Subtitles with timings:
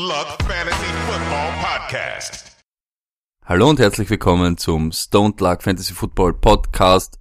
[0.00, 2.56] Luck Fantasy Football Podcast.
[3.44, 7.18] Hallo und herzlich willkommen zum Stone Luck Fantasy Football Podcast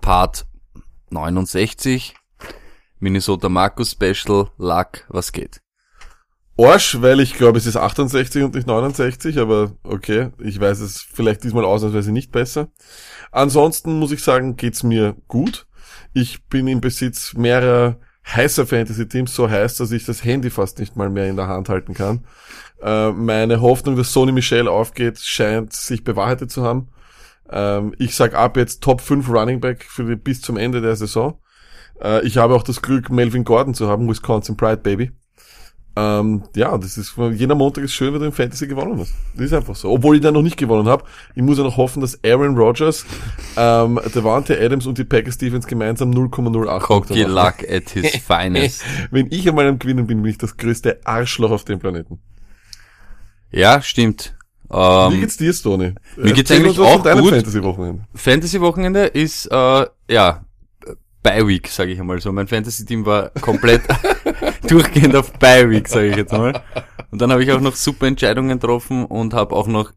[0.00, 0.46] Part
[1.10, 2.14] 69.
[3.00, 5.60] Minnesota Markus Special Luck, was geht?
[6.56, 11.02] Arsch, weil ich glaube, es ist 68 und nicht 69, aber okay, ich weiß es
[11.02, 12.68] vielleicht diesmal ausnahmsweise nicht besser.
[13.30, 15.66] Ansonsten muss ich sagen, geht's mir gut.
[16.14, 20.96] Ich bin im Besitz mehrerer heißer Fantasy-Teams, so heiß, dass ich das Handy fast nicht
[20.96, 22.24] mal mehr in der Hand halten kann.
[22.82, 26.88] Äh, meine Hoffnung, dass Sony Michel aufgeht, scheint sich bewahrheitet zu haben.
[27.50, 30.96] Ähm, ich sag ab jetzt Top 5 Running Back für die, bis zum Ende der
[30.96, 31.38] Saison.
[32.02, 35.12] Äh, ich habe auch das Glück, Melvin Gordon zu haben, Wisconsin Pride Baby.
[35.98, 39.14] Ähm, ja, das ist, jeder Montag ist schön, wenn du im Fantasy gewonnen hast.
[39.34, 39.90] Das ist einfach so.
[39.90, 41.04] Obwohl ich da noch nicht gewonnen habe.
[41.34, 43.06] Ich muss ja noch hoffen, dass Aaron Rodgers,
[43.56, 48.84] ähm, Devante Adams und die Packers Defense gemeinsam 0,08 Cocky Luck at his finest.
[49.10, 52.18] Wenn ich einmal am Gewinnen bin, bin ich das größte Arschloch auf dem Planeten.
[53.50, 54.34] Ja, stimmt.
[54.68, 55.94] Wie Ähm, geht's dir, Stoney?
[56.16, 57.30] mir geht's Erzähl eigentlich auch deinem gut.
[57.34, 58.04] Fantasy-Wochenende.
[58.14, 60.44] Fantasy-Wochenende ist, äh, ja,
[61.26, 62.30] Bye-Week, sage ich einmal so.
[62.30, 63.82] Mein Fantasy-Team war komplett
[64.68, 66.62] durchgehend auf Bye-Week, sage ich jetzt mal.
[67.10, 69.90] Und dann habe ich auch noch super Entscheidungen getroffen und habe auch noch,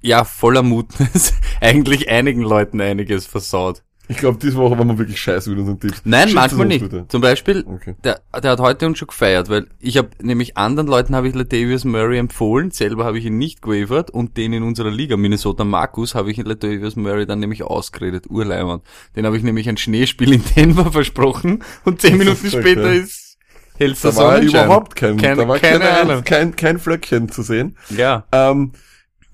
[0.00, 3.82] ja, voller Mutnis, eigentlich einigen Leuten einiges versaut.
[4.06, 6.02] Ich glaube, diese Woche waren wir wirklich scheiße mit unseren Tipps.
[6.04, 6.82] Nein, Schickt manchmal nicht.
[6.82, 7.06] bitte.
[7.08, 7.94] Zum Beispiel, Okay.
[8.04, 11.34] der, der hat heute uns schon gefeiert, weil ich habe nämlich anderen Leuten habe ich
[11.34, 15.64] Latavius Murray empfohlen, selber habe ich ihn nicht gewavert und den in unserer Liga, Minnesota
[15.64, 18.82] Markus, habe ich Latavius Murray dann nämlich ausgeredet, Urleimern.
[19.16, 23.00] Den habe ich nämlich ein Schneespiel in Denver versprochen und zehn Minuten Verrückt, später ja.
[23.00, 23.38] ist
[23.78, 26.24] hellster Da war überhaupt kein, Keine- da war keine keine, Ahnung.
[26.24, 27.76] kein, kein Flöckchen zu sehen.
[27.88, 28.72] Ja, Ähm,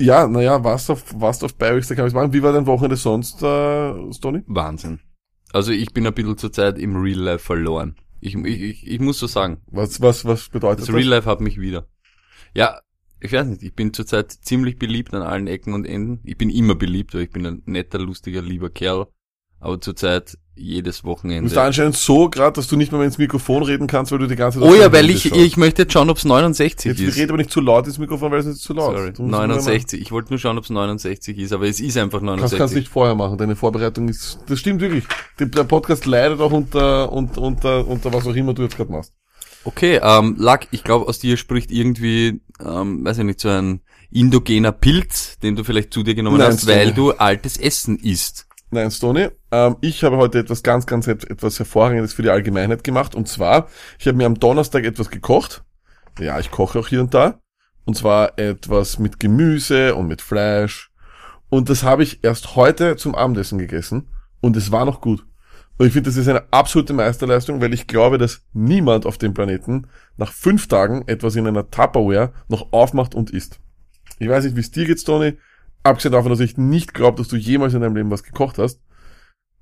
[0.00, 2.32] ja, naja, was auf, was auf Bayerix, da kann ich sagen.
[2.32, 4.42] Wie war dein Wochenende sonst, äh, Stoney?
[4.46, 5.00] Wahnsinn.
[5.52, 7.96] Also ich bin ein bisschen zurzeit im Real Life verloren.
[8.20, 10.94] Ich, ich, ich, ich muss so sagen, Was, was, was bedeutet Das das?
[10.96, 11.86] Real Life hat mich wieder.
[12.54, 12.80] Ja,
[13.20, 16.20] ich weiß nicht, ich bin zurzeit ziemlich beliebt an allen Ecken und Enden.
[16.24, 19.06] Ich bin immer beliebt, weil ich bin ein netter, lustiger, lieber Kerl.
[19.58, 21.44] Aber zurzeit jedes Du Wochenende.
[21.44, 24.36] bist anscheinend so gerade, dass du nicht mehr ins Mikrofon reden kannst, weil du die
[24.36, 25.36] ganze Zeit Oh ja, weil ich, schaust.
[25.36, 27.16] ich möchte jetzt schauen, ob es 69 Jetzt ist.
[27.16, 28.96] rede aber nicht zu laut ins Mikrofon, weil es ist zu laut.
[28.96, 30.00] Sorry, Du musst immer 69.
[30.00, 32.58] Ich wollte nur schauen, ob es 69 ist, aber es ist einfach mal- Kannst, 69.
[32.58, 35.04] kannst nicht vorher machen, deine Vorbereitung ist, das stimmt wirklich.
[35.38, 39.12] Der Podcast leidet auch unter, unter, unter, unter was auch immer du jetzt gerade machst.
[39.64, 43.80] Okay, ähm, Luck, ich glaube, aus dir spricht irgendwie, ähm, weiß ich nicht, so ein
[44.10, 48.46] indogener Pilz, den du vielleicht zu dir genommen Nein, hast, weil du altes Essen isst.
[48.72, 52.84] Nein, Stoney, ähm, ich habe heute etwas ganz, ganz et- etwas Hervorragendes für die Allgemeinheit
[52.84, 53.14] gemacht.
[53.16, 55.64] Und zwar, ich habe mir am Donnerstag etwas gekocht.
[56.20, 57.40] Ja, ich koche auch hier und da.
[57.84, 60.92] Und zwar etwas mit Gemüse und mit Fleisch.
[61.48, 64.06] Und das habe ich erst heute zum Abendessen gegessen.
[64.40, 65.26] Und es war noch gut.
[65.78, 69.34] Und ich finde, das ist eine absolute Meisterleistung, weil ich glaube, dass niemand auf dem
[69.34, 73.58] Planeten nach fünf Tagen etwas in einer Tupperware noch aufmacht und isst.
[74.18, 75.38] Ich weiß nicht, wie es dir geht, Tony.
[75.82, 78.80] Abgesehen davon, dass ich nicht glaube, dass du jemals in deinem Leben was gekocht hast.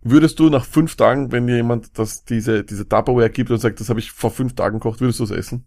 [0.02, 3.80] Würdest du nach fünf Tagen, wenn dir jemand das, diese, diese Tupperware gibt und sagt,
[3.80, 5.66] das habe ich vor fünf Tagen gekocht, würdest du es essen?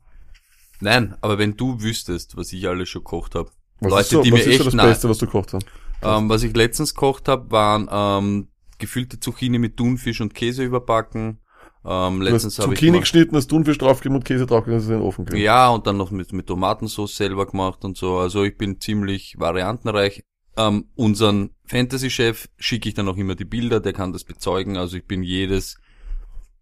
[0.80, 3.52] Nein, aber wenn du wüsstest, was ich alles schon gekocht habe.
[3.82, 5.26] Was Leute, ist so, die was mir ist so echt das nahe- Beste, was du
[5.26, 5.66] gekocht hast?
[6.02, 8.48] Ähm, was ich letztens gekocht habe, waren ähm,
[8.80, 11.40] gefüllte Zucchini mit Thunfisch und Käse überbacken.
[11.86, 15.02] Ähm, letztens habe ich Zucchini geschnitten, hast Thunfisch draufgegeben und Käse draufgegeben, das in den
[15.02, 15.44] Ofen gelegt.
[15.44, 18.18] ja und dann noch mit mit Tomatensauce selber gemacht und so.
[18.18, 20.24] Also ich bin ziemlich variantenreich.
[20.58, 24.78] Ähm, unseren Fantasy-Chef schicke ich dann auch immer die Bilder, der kann das bezeugen.
[24.78, 25.78] Also ich bin jedes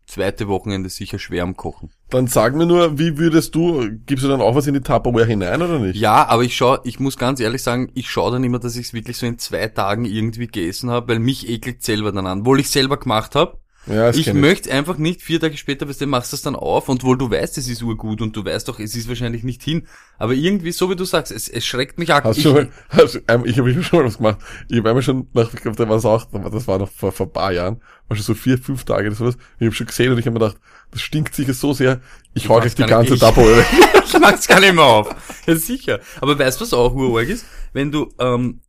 [0.09, 1.91] zweite Wochenende sicher schwer am Kochen.
[2.09, 5.27] Dann sag mir nur, wie würdest du, gibst du dann auch was in die Tupperware
[5.27, 5.99] hinein oder nicht?
[5.99, 8.87] Ja, aber ich schau, ich muss ganz ehrlich sagen, ich schaue dann immer, dass ich
[8.87, 12.41] es wirklich so in zwei Tagen irgendwie gegessen habe, weil mich ekelt selber dann an.
[12.41, 16.07] Obwohl ich selber gemacht habe, ja ich möchte einfach nicht vier Tage später, weißt du,
[16.07, 18.79] machst das dann auf und wohl du weißt, es ist urgut und du weißt doch,
[18.79, 19.87] es ist wahrscheinlich nicht hin.
[20.17, 22.23] Aber irgendwie, so wie du sagst, es, es schreckt mich ab.
[22.25, 24.37] Hast Ich, schon hast, ähm, ich habe schon mal was gemacht.
[24.69, 27.11] Ich habe einmal schon nach, ich glaube, da war es auch, das war noch vor,
[27.11, 29.37] vor ein paar Jahren, war schon so vier, fünf Tage, das war was.
[29.59, 30.57] Ich habe schon gesehen und ich habe mir gedacht,
[30.91, 32.01] das stinkt sicher so sehr,
[32.33, 33.65] ich hau gleich die ganze Ich- Tupperware weg.
[34.05, 35.15] ich mach's gar nicht mehr auf.
[35.47, 35.99] Ja, sicher.
[36.21, 37.45] Aber weißt du, was auch urorg ist?
[37.73, 38.61] Wenn du ähm,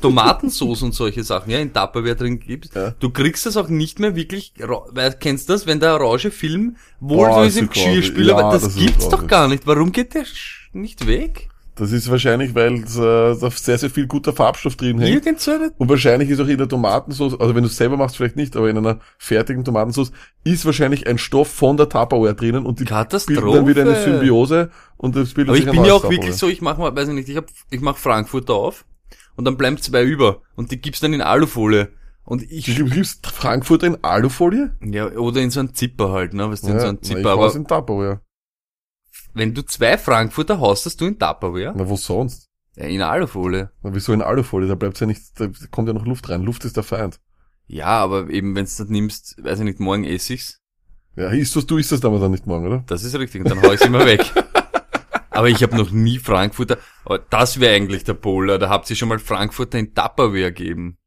[0.00, 2.90] Tomatensauce und solche Sachen ja in Tupperware drin gibst, Ja.
[2.98, 6.76] du kriegst das auch nicht mehr wirklich, weil, kennst du das, wenn der orange Film
[6.98, 7.70] wohl Boah, so ist im.
[7.70, 9.66] Geschirrspüler, Ja, aber das, das gibt's doch gar nicht.
[9.66, 10.24] Warum geht der
[10.72, 11.48] nicht weg?
[11.76, 15.24] Das ist wahrscheinlich, weil äh, da sehr, sehr viel guter Farbstoff drin hängt.
[15.24, 17.96] Irgend so eine Und wahrscheinlich ist auch in der Tomatensauce, also wenn du es selber
[17.96, 20.12] machst, vielleicht nicht, aber in einer fertigen Tomatensauce
[20.44, 24.70] ist wahrscheinlich ein Stoff von der Tupperware drinnen und die bilden dann wieder eine Symbiose
[24.98, 26.36] und das bildet Aber sich ich bin ja auch wirklich Tupperware.
[26.38, 28.84] so, ich mach mal, weiß ich nicht, ich hab, ich mach Frankfurter auf
[29.40, 31.88] und dann bleiben zwei über und die gibt's dann in Alufolie.
[32.24, 34.76] Und Du ich, gibst Frankfurter in Alufolie?
[34.84, 37.26] ja, oder in so einen Zipper halt, ne, weißt du, in so einen Zipper, ich
[37.26, 38.20] aber in Tupperware.
[39.32, 41.72] wenn du zwei Frankfurter hast, hast du in Tupperware?
[41.74, 42.48] Na, wo sonst?
[42.76, 43.70] Ja, in Alufolie.
[43.82, 44.68] Na, wieso in Alufolie?
[44.68, 46.42] Da bleibt ja nicht, da kommt ja noch Luft rein.
[46.42, 47.18] Luft ist der Feind.
[47.66, 50.60] Ja, aber eben, wenn du das nimmst, weiß ich nicht, morgen ess ich's.
[51.16, 52.84] Ja, isst das, du isst das aber dann nicht morgen, oder?
[52.86, 53.42] Das ist richtig.
[53.42, 54.20] Und dann hau ich's immer weg.
[55.30, 56.78] Aber ich habe noch nie Frankfurter.
[57.04, 58.58] Aber das wäre eigentlich der Polar.
[58.58, 60.98] Da habt ihr schon mal Frankfurter in Tupperware gegeben.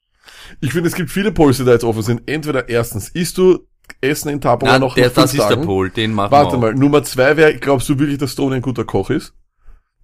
[0.61, 2.21] Ich finde, es gibt viele Pols, die da jetzt offen sind.
[2.25, 3.67] Entweder erstens, isst du
[4.01, 5.61] Essen in Tupperware noch der, das ist Tagen?
[5.61, 5.89] der Pol.
[5.89, 8.85] Den machen Warte wir mal, Nummer zwei wäre, glaubst du wirklich, dass Stone ein guter
[8.85, 9.33] Koch ist?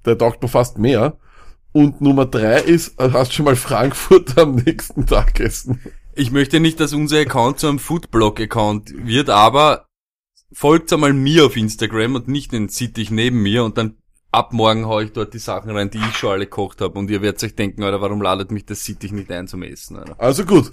[0.05, 1.17] Der taugt mir fast mehr.
[1.71, 5.81] Und Nummer drei ist, äh, hast schon mal Frankfurt am nächsten Tag essen.
[6.15, 9.85] Ich möchte nicht, dass unser Account zu einem Foodblog-Account wird, aber
[10.51, 13.98] folgt einmal mir auf Instagram und nicht den Sittich neben mir und dann
[14.31, 17.09] ab morgen hau ich dort die Sachen rein, die ich schon alle gekocht habe und
[17.09, 20.15] ihr werdet euch denken, Alter, warum ladet mich das Sittich nicht ein zum Essen, Alter.
[20.19, 20.71] Also gut.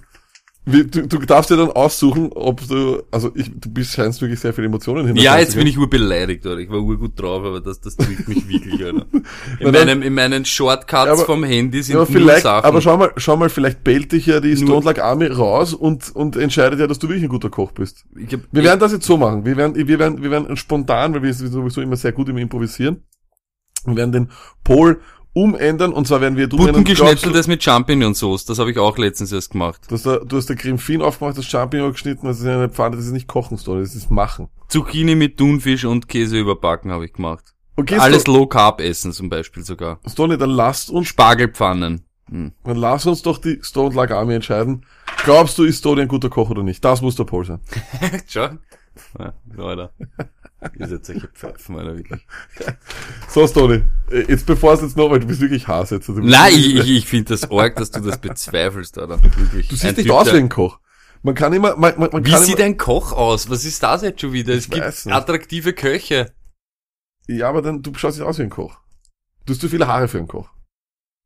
[0.69, 4.53] Du, du darfst dir dann aussuchen, ob du, also ich, du bist, scheinst wirklich sehr
[4.53, 5.15] viele Emotionen hin.
[5.15, 6.59] Ja, jetzt bin ich urbeleidigt, oder?
[6.59, 9.07] Ich war urgut drauf, aber das, das trifft mich wirklich, Alter.
[9.13, 9.23] In,
[9.61, 12.65] Na meinem, in meinen Shortcuts Aber- vom Handy sind Ja, aber nur vielleicht, Sachen.
[12.65, 16.11] aber schau mal, schau mal, vielleicht bellt dich ja die Stone Like Army raus und,
[16.17, 18.05] und entscheidet ja, dass du wirklich ein guter Koch bist.
[18.17, 19.45] ich hab, Wir werden das jetzt so machen.
[19.45, 22.39] Wir werden, wir werden, wir werden spontan, weil wir sind sowieso immer sehr gut im
[22.39, 23.05] Improvisieren.
[23.93, 24.31] Wir werden den
[24.65, 25.01] Pol
[25.37, 29.51] umändern und zwar werden wir du, Buttengeschnetzeltes mit Champignonsauce, das habe ich auch letztens erst
[29.51, 29.83] gemacht.
[29.87, 32.71] du hast, da, du hast der Creme Fin aufgemacht, das Champignon geschnitten, das ist eine
[32.71, 34.49] Pfanne, das ist nicht kochen, Stone, das ist machen.
[34.69, 37.55] Zucchini mit Thunfisch und Käse überbacken habe ich gemacht.
[37.77, 40.01] Okay, Alles Stone, Low Carb essen zum Beispiel sogar.
[40.07, 42.03] Stone, dann lasst uns, Spargelpfannen.
[42.29, 42.53] Hm.
[42.65, 44.85] dann lass uns doch die Stone Army entscheiden.
[45.25, 46.85] Glaubst du, ist Stone ein guter Koch oder nicht?
[46.85, 47.61] Das muss der Pol sein.
[48.27, 48.49] Schau.
[49.19, 49.93] Ja, Alter.
[50.79, 52.21] Ihr seid solche Pfeifen, Alter, wirklich.
[53.29, 56.09] So, Stone, äh, jetzt bevor es jetzt noch, weil du bist wirklich Hass jetzt.
[56.09, 59.23] Also, Nein, ich, ich, ich finde das arg, dass du das bezweifelst, Alter.
[59.23, 59.69] Wirklich.
[59.69, 60.79] Du Ein siehst nicht Typ, aus wie ein Koch.
[61.23, 63.51] Man kann immer, man, man, man Wie kann sieht immer, ein Koch aus?
[63.51, 64.55] Was ist das jetzt schon wieder?
[64.55, 66.33] Es gibt attraktive Köche.
[67.27, 68.79] Ja, aber dann, du schaust nicht aus wie ein Koch.
[69.45, 70.51] Du hast zu viele Haare für einen Koch.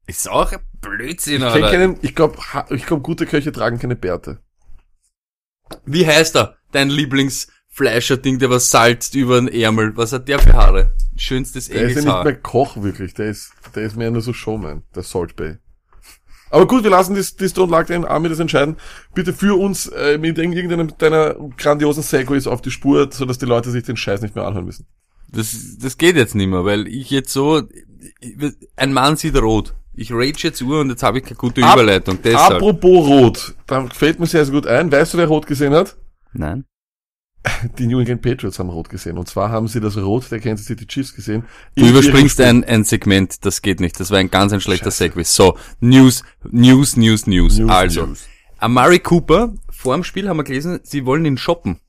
[0.07, 1.71] Ist auch ein Blödsinn, Ich Alter.
[1.71, 2.39] keinen, ich glaube,
[2.71, 4.41] ich glaub, gute Köche tragen keine Bärte.
[5.85, 6.57] Wie heißt er?
[6.73, 6.91] Dein
[7.71, 9.97] Lieblingsfleischer-Ding, der was salzt über den Ärmel.
[9.97, 10.93] Was hat der für Haare?
[11.17, 12.25] Schönstes Der ist ja nicht Engelshaar.
[12.25, 15.57] mehr Koch wirklich, der ist, der ist mehr nur so Showman, der Salt Bay.
[16.51, 18.77] Aber gut, wir lassen das, das Don't Like Army das entscheiden.
[19.15, 23.71] Bitte führ uns äh, mit irgendeinem deiner grandiosen Segways auf die Spur, sodass die Leute
[23.71, 24.87] sich den Scheiß nicht mehr anhören müssen.
[25.29, 27.63] Das, das geht jetzt nicht mehr, weil ich jetzt so,
[28.77, 29.75] ein Mann sieht rot.
[29.95, 32.19] Ich rage jetzt Uhr und jetzt habe ich keine gute Ab- Überleitung.
[32.23, 32.55] Deshalb.
[32.55, 34.91] Apropos Rot, da fällt mir sehr, sehr gut ein.
[34.91, 35.97] Weißt du, wer Rot gesehen hat?
[36.33, 36.65] Nein.
[37.79, 39.17] Die New England Patriots haben Rot gesehen.
[39.17, 41.45] Und zwar haben sie das Rot der Kansas City Chiefs gesehen.
[41.75, 43.99] Du In überspringst ein, ein Segment, das geht nicht.
[43.99, 45.25] Das war ein ganz ein schlechter Segway.
[45.25, 47.59] So, News, News, News, News.
[47.59, 48.29] News, also, News.
[48.59, 51.81] Amari Cooper, vor dem Spiel haben wir gelesen, sie wollen ihn shoppen.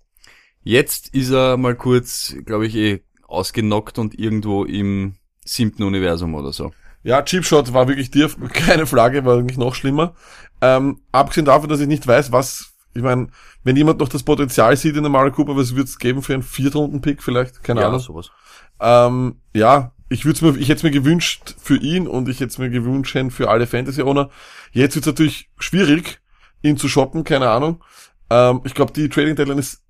[0.63, 6.53] Jetzt ist er mal kurz, glaube ich, eh ausgenockt und irgendwo im siebten Universum oder
[6.53, 6.71] so.
[7.03, 10.13] Ja, Cheap Shot war wirklich dir, keine Frage, war eigentlich noch schlimmer.
[10.61, 13.27] Ähm, abgesehen davon, dass ich nicht weiß, was, ich meine,
[13.63, 16.43] wenn jemand noch das Potenzial sieht in der Mario Cooper, was wird's geben für einen
[16.43, 17.63] Viertrunden-Pick vielleicht?
[17.63, 17.99] Keine Ahnung.
[17.99, 18.31] sowas.
[18.79, 22.69] Ähm, ja, ich würde mir, ich hätte mir gewünscht für ihn und ich hätte mir
[22.69, 24.29] gewünscht für alle Fantasy-Owner.
[24.71, 26.19] Jetzt wird's natürlich schwierig,
[26.61, 27.83] ihn zu shoppen, keine Ahnung.
[28.29, 29.83] Ähm, ich glaube, die Trading Deadline ist,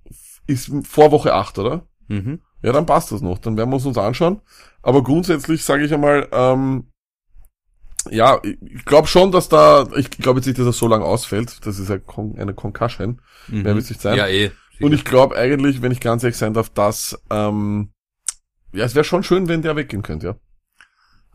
[0.48, 1.88] ist vor Woche 8, oder?
[2.08, 2.42] Mhm.
[2.62, 3.40] Ja, dann passt das noch.
[3.40, 4.42] Dann werden wir uns uns anschauen.
[4.84, 6.91] Aber grundsätzlich sage ich einmal, ähm,
[8.10, 11.66] ja, ich- glaube schon, dass da, ich glaube jetzt nicht, dass er so lang ausfällt.
[11.66, 13.22] Das ist ja Con eine Concussion.
[13.48, 13.62] Mhm.
[13.64, 14.18] Mehr wird's nicht sein.
[14.18, 14.52] Ja, eh.
[14.80, 17.92] Und ich glaube eigentlich, wenn ich ganz ehrlich sein darf, dass, ähm,
[18.74, 20.36] ja, es wäre schon schön, wenn der weggehen könnte,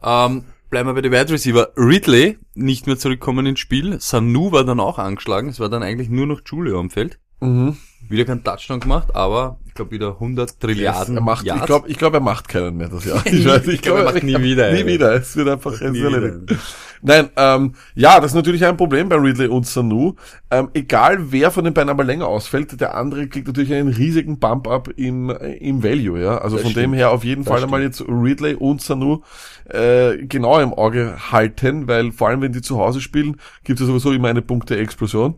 [0.02, 0.26] ja.
[0.26, 1.68] Ähm, bleiben wir bei den Wide Receiver.
[1.76, 4.00] Ridley nicht mehr zurückkommen ins Spiel.
[4.00, 5.48] Sanu war dann auch angeschlagen.
[5.48, 7.20] Es war dann eigentlich nur noch Julio am Feld.
[7.40, 7.76] Mhm.
[8.08, 12.12] Wieder kein Touchdown gemacht, aber glaube wieder 100 Trilliarden Er macht, ich glaube, ich glaub,
[12.14, 13.22] er macht keinen mehr das Jahr.
[13.26, 14.86] Ich, weiß, ich Ich glaub, er macht nie wieder, Nie ey.
[14.86, 15.14] wieder.
[15.14, 16.54] Es wird einfach erledigt.
[17.02, 20.14] Nein, ähm, ja, das ist natürlich ein Problem bei Ridley und Sanu.
[20.50, 24.38] Ähm, egal wer von den beiden aber länger ausfällt, der andere kriegt natürlich einen riesigen
[24.38, 26.38] Bump-up im, äh, im Value, ja.
[26.38, 26.84] Also Das von stimmt.
[26.86, 29.20] dem her auf jeden Das Fall einmal jetzt Ridley und Sanu
[29.68, 33.86] äh, genau im Auge halten, weil vor allem wenn die zu Hause spielen, gibt es
[33.86, 35.36] sowieso immer eine Punkte-Explosion.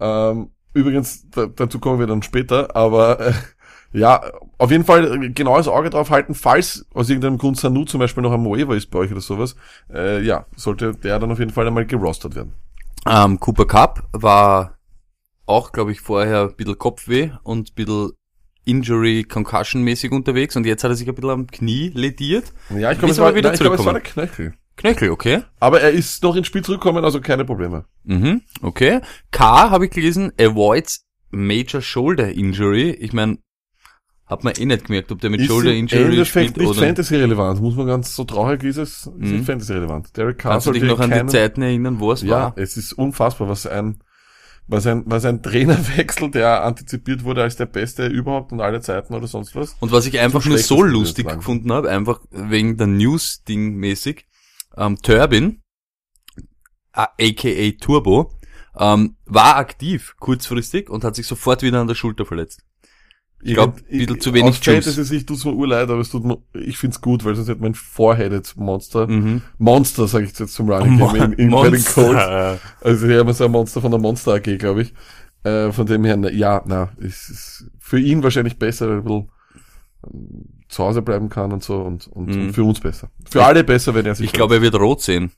[0.00, 3.32] Ähm, übrigens, da, dazu kommen wir dann später, aber äh,
[3.94, 4.22] ja,
[4.58, 8.32] auf jeden Fall genaues Auge drauf halten, falls aus irgendeinem Grund Sanu zum Beispiel noch
[8.32, 9.54] am Waiver ist bei euch oder sowas,
[9.92, 12.54] äh, ja, sollte der dann auf jeden Fall einmal gerostet werden.
[13.06, 14.78] Ähm, Cooper Cup war
[15.46, 18.10] auch, glaube ich, vorher ein bisschen Kopfweh und ein bisschen
[18.64, 22.52] Injury, Concussion-mäßig unterwegs und jetzt hat er sich ein bisschen am Knie lediert.
[22.70, 24.02] Ja, ich glaube, es, war, wieder nein, ich glaube, es war der?
[24.02, 24.54] Knöchel.
[24.76, 25.42] Knöchel, okay.
[25.60, 27.84] Aber er ist noch ins Spiel zurückgekommen, also keine Probleme.
[28.02, 29.00] Mhm, okay.
[29.30, 32.90] K, habe ich gelesen, avoids Major Shoulder Injury.
[32.90, 33.38] Ich meine,
[34.26, 36.80] Hat man eh nicht gemerkt, ob der mit Ist Shoulder Injury Endeffekt spielt nicht oder.
[36.80, 39.30] Fantasy-relevant, muss man ganz so traurig ist es, ist Mhm.
[39.32, 40.16] nicht Fantasy-relevant.
[40.16, 42.52] Derek Carr Kannst du dich noch an keinen- die Zeiten erinnern, wo es Ja, war?
[42.56, 43.98] es ist unfassbar, was ein,
[44.66, 49.12] was ein, was ein Trainerwechsel, der antizipiert wurde als der beste überhaupt und alle Zeiten
[49.12, 49.76] oder sonst was.
[49.80, 54.24] Und was ich einfach nur so lustig gefunden habe, einfach wegen der News-Ding mäßig,
[54.78, 55.60] ähm, Turbin,
[56.92, 58.32] aka Turbo,
[58.78, 62.64] ähm, war aktiv kurzfristig und hat sich sofort wieder an der Schulter verletzt.
[63.42, 64.84] Ich glaub, ein bisschen zu wenig Aus Juice.
[64.86, 67.74] Fantasy-Sicht tut's mir urleid, aber es tut mir, ich find's gut, weil sonst hätte mein
[67.74, 69.42] Four-Headed Monster, Mhm.
[69.58, 71.96] Monster, sage ich jetzt zum Running Game in, in, bei den Colts.
[71.96, 72.58] Monster.
[72.80, 74.94] Also hier haben wir so ein Monster von der Monster AG, glaube ich.
[75.42, 78.98] Äh, von dem her, na, ja, na, es ist für ihn wahrscheinlich besser, weil er
[79.00, 79.28] ein bisschen
[80.10, 82.42] ähm, zu Hause bleiben kann und so und, und, Mhm.
[82.46, 83.10] und für uns besser.
[83.28, 85.32] Für alle besser, wenn er sich Ich glaube, er wird rot sehen.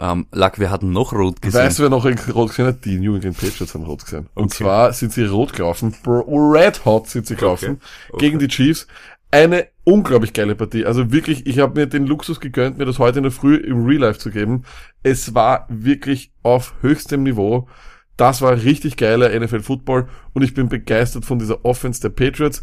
[0.00, 1.60] Ähm, Lack, wir hatten noch rot gesehen.
[1.60, 2.84] Weißt du, wer noch rot gesehen hat?
[2.84, 4.28] Die New England Patriots haben rot gesehen.
[4.34, 4.62] Und Okay.
[4.64, 5.94] zwar sind sie rot gelaufen.
[6.06, 7.80] Red Hot sind sie gelaufen.
[8.10, 8.18] Okay.
[8.26, 8.86] Gegen die Chiefs.
[9.30, 10.86] Eine unglaublich geile Partie.
[10.86, 13.84] Also wirklich, ich habe mir den Luxus gegönnt, mir das heute in der Früh im
[13.84, 14.62] Real Life zu geben.
[15.02, 17.68] Es war wirklich auf höchstem Niveau.
[18.16, 22.62] Das war richtig geiler NFL Football und ich bin begeistert von dieser Offense der Patriots.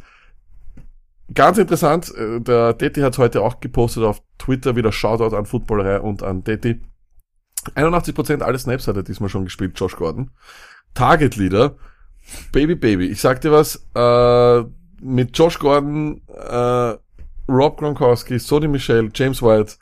[1.33, 5.99] Ganz interessant, äh, der Detti hat heute auch gepostet auf Twitter wieder Shoutout an Footballerei
[5.99, 6.81] und an Detti.
[7.75, 10.31] 81% aller Snaps hat er diesmal schon gespielt, Josh Gordon.
[10.93, 11.75] Target Leader,
[12.51, 13.07] Baby Baby.
[13.07, 14.63] Ich sag dir was, äh,
[15.01, 16.95] mit Josh Gordon, äh,
[17.48, 19.75] Rob Gronkowski, Sonny Michel, James White,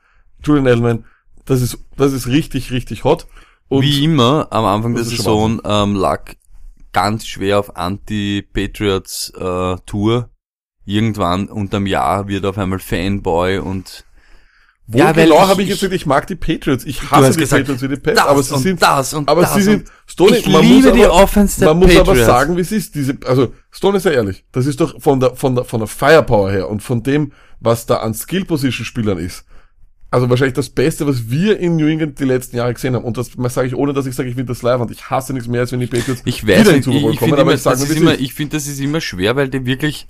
[0.44, 1.06] Julian Edelman,
[1.46, 3.28] das ist, das ist richtig, richtig hot.
[3.70, 6.34] Und Wie immer am Anfang der Saison ähm, lag
[6.92, 10.30] ganz schwer auf Anti-Patriots äh, Tour.
[10.86, 14.06] Irgendwann unterm Jahr wird auf einmal Fanboy und
[14.86, 16.84] wo Ja, genau habe ich jetzt ich- gesagt, ich mag die Patriots.
[16.86, 19.42] Ich hasse die gesagt, Patriots wie die Pest, das aber sie sind, das und aber
[19.44, 21.96] das sie sind, und Stoney, ich man liebe muss die aber, Offense der Man muss
[21.96, 22.25] aber Patriots.
[22.28, 22.96] sagen, wie es ist.
[22.96, 24.44] Diese, also Stone ist ja ehrlich.
[24.52, 27.86] Das ist doch von der von der von der Firepower her und von dem, was
[27.86, 29.46] da an Skill Position Spielern ist.
[30.12, 33.04] Also wahrscheinlich das Beste, was wir in New England die letzten Jahre gesehen haben.
[33.04, 35.34] Und das sage ich ohne, dass ich sage, ich finde das live und ich hasse
[35.34, 37.30] nichts mehr, als wenn die Patriots Ich weiß wieder in Super Bowl ich kommen.
[37.30, 39.50] finde Aber immer, ich sage das ist immer, ich finde, das ist immer schwer, weil
[39.50, 40.08] die wirklich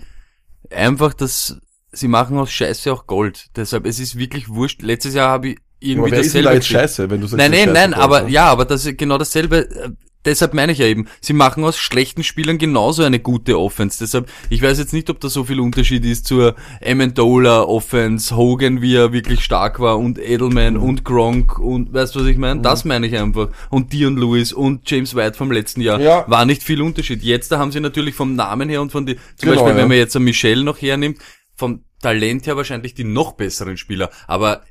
[0.71, 1.57] einfach das,
[1.93, 3.47] sie machen aus Scheiße auch Gold.
[3.55, 4.81] Deshalb, es ist wirklich wurscht.
[4.81, 7.51] Letztes Jahr habe ich Aber irgendwie denn dasselbe da jetzt scheiße, wenn du sagst, Nein,
[7.51, 8.29] nein, scheiße, nein, aber ne?
[8.31, 9.95] ja, aber das ist genau dasselbe.
[10.25, 13.99] Deshalb meine ich ja eben, sie machen aus schlechten Spielern genauso eine gute Offense.
[13.99, 18.81] Deshalb, ich weiß jetzt nicht, ob da so viel Unterschied ist zur Amendola Offense, Hogan,
[18.81, 22.59] wie er wirklich stark war und Edelman und Gronk und weißt du, was ich meine?
[22.59, 22.63] Mhm.
[22.63, 23.49] Das meine ich einfach.
[23.69, 25.99] Und Dion Lewis und James White vom letzten Jahr.
[25.99, 26.23] Ja.
[26.29, 27.21] War nicht viel Unterschied.
[27.21, 29.77] Jetzt da haben sie natürlich vom Namen her und von die, zum Genau, Beispiel, ja.
[29.77, 31.17] wenn man jetzt einen Michelle noch hernimmt,
[31.55, 34.09] vom Talent her wahrscheinlich die noch besseren Spieler.
[34.27, 34.63] Aber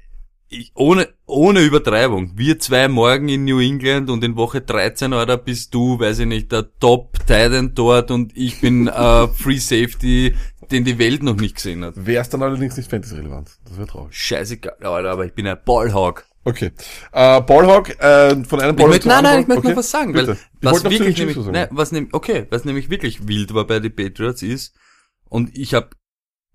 [0.53, 2.33] ich, ohne, ohne Übertreibung.
[2.37, 6.27] Wir zwei morgen in New England und in Woche 13, oder bist du, weiß ich
[6.27, 10.35] nicht, der Top Titan dort und ich bin äh, Free Safety,
[10.71, 11.95] den die Welt noch nicht gesehen hat.
[11.97, 13.51] Wäre es dann allerdings nicht Fantasy-relevant.
[13.65, 14.15] Das wäre traurig.
[14.15, 16.27] Scheißegal, Alter, aber ich bin ein Ballhawk.
[16.45, 16.73] Okay.
[17.13, 19.69] Äh, Ballhawk, äh, von einem Ich Ballhawk möchte, zum nein, nein, ich möchte okay.
[19.71, 20.27] noch was sagen, Bitte.
[20.29, 23.81] weil Ich was wirklich nämlich, nein, was nämlich, okay, was nämlich wirklich wild war bei
[23.81, 24.75] den Patriots ist,
[25.29, 25.89] und ich habe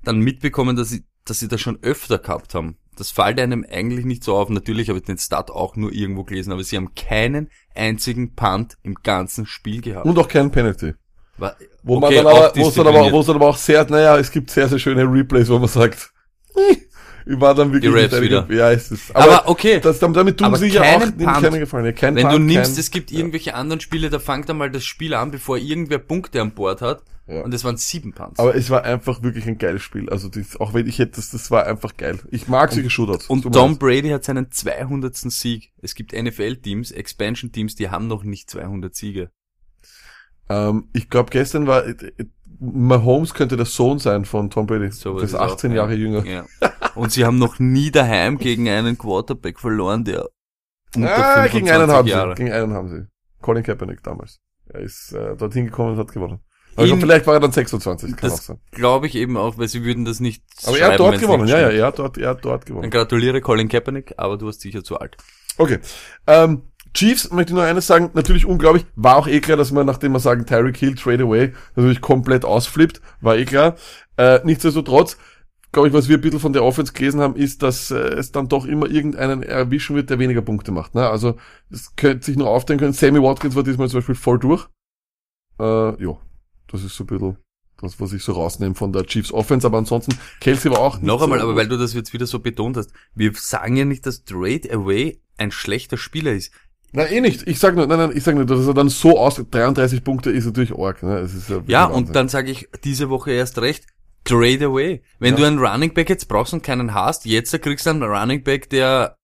[0.08, 2.78] dann mitbekommen, dass sie, dass sie das schon öfter gehabt haben.
[2.96, 4.50] Das fällt einem eigentlich nicht so auf.
[4.50, 8.78] Natürlich habe ich den Start auch nur irgendwo gelesen, aber sie haben keinen einzigen Punt
[8.82, 10.06] im ganzen Spiel gehabt.
[10.06, 10.94] Und auch kein Penalty.
[11.38, 13.50] War, Wo man okay, dann auch aber, wo es dann aber, wo es dann aber
[13.50, 16.12] auch sehr, naja, es gibt sehr, sehr schöne Replays, wo man sagt,
[17.28, 18.48] ich war dann wirklich nicht wieder.
[18.50, 19.14] Ja, ist es.
[19.14, 19.80] Aber okay.
[19.80, 21.42] Das, damit tun Aber sie ja auch keinen Punt.
[21.42, 21.86] keinen Gefallen.
[21.86, 24.72] Ja, kein Wenn du Punt, nimmst, kein, es gibt irgendwelche anderen Spiele, da fangt einmal
[24.72, 27.04] das Spiel an, bevor irgendwer Punkte an Bord hat.
[27.27, 27.41] Ja.
[27.43, 28.39] Und es waren sieben Punts.
[28.39, 30.10] aber es war einfach wirklich ein geiles Spiel.
[30.10, 32.19] Also das, auch wenn ich hätte, das, das war einfach geil.
[32.31, 33.27] Ich mag solche Shootouts.
[33.27, 33.77] Und mir Tom.
[33.77, 35.13] Brady hat seinen 200.
[35.15, 35.74] Sieg.
[35.81, 39.29] Es gibt NFL-Teams, Expansion-Teams, die haben noch nicht 200 Siege.
[40.50, 42.25] Ähm, ich glaube, gestern war, äh, äh,
[42.60, 44.89] Mahomes könnte der Sohn sein von Tom Brady.
[44.91, 45.77] So das ist ist auch, 18 ja.
[45.77, 46.25] Jahre jünger.
[46.25, 46.46] Ja.
[46.96, 50.27] Und sie haben noch nie daheim gegen einen Quarterback verloren, der
[50.96, 52.36] unter Ah, 25 gegen einen haben Jahre.
[52.36, 52.43] sie.
[52.43, 53.05] Gegen einen haben sie.
[53.41, 54.39] Colin Kaepernick damals.
[54.69, 56.39] Er ist äh, dorthin gekommen und hat gewonnen.
[56.77, 58.60] Also In- vielleicht war er dann 26, kann auch Das sein.
[58.72, 61.60] glaube ich eben auch, weil sie würden das nicht Aber er hat dort gewonnen, ja,
[61.60, 62.89] ja, er hat dort, er hat dort Dann gewonnen.
[62.91, 65.17] gratuliere Colin Kaepernick, aber du warst sicher zu alt.
[65.57, 65.79] Okay.
[66.27, 66.62] Ähm,
[66.93, 70.13] Chiefs, möchte ich nur eines sagen, natürlich unglaublich, war auch eh klar, dass man, nachdem
[70.13, 73.75] wir sagen, Tyreek Hill, Trade Away, natürlich komplett ausflippt, war eh klar.
[74.17, 75.17] Äh, nichtsdestotrotz,
[75.72, 78.31] glaube ich, was wir ein bisschen von der Offense gelesen haben, ist, dass äh, es
[78.31, 80.96] dann doch immer irgendeinen erwischen wird, der weniger Punkte macht.
[80.96, 81.07] Ne?
[81.07, 81.36] Also,
[81.69, 82.93] es könnte sich nur aufteilen können.
[82.93, 84.67] Sammy Watkins war diesmal zum Beispiel voll durch.
[85.60, 86.17] Äh, ja,
[86.71, 87.38] das ist so ein bisschen
[87.79, 91.05] das, was ich so rausnehme von der Chiefs Offense, aber ansonsten, Kelsey war auch nicht
[91.05, 93.86] Noch einmal, so aber weil du das jetzt wieder so betont hast, wir sagen ja
[93.86, 96.51] nicht, dass Trade Away ein schlechter Spieler ist.
[96.93, 97.47] Nein, eh nicht.
[97.47, 100.31] Ich sag nur, nein, nein, ich sag nur, dass er dann so aus 33 Punkte
[100.31, 101.03] ist natürlich arg.
[101.03, 101.17] Ne?
[101.19, 103.86] Es ist ja, Ja, und dann sage ich diese Woche erst recht,
[104.24, 105.03] trade away.
[105.19, 105.41] Wenn Ja.
[105.41, 108.69] du einen Running Back jetzt brauchst und keinen hast, jetzt kriegst du einen Running Back,
[108.69, 109.17] der,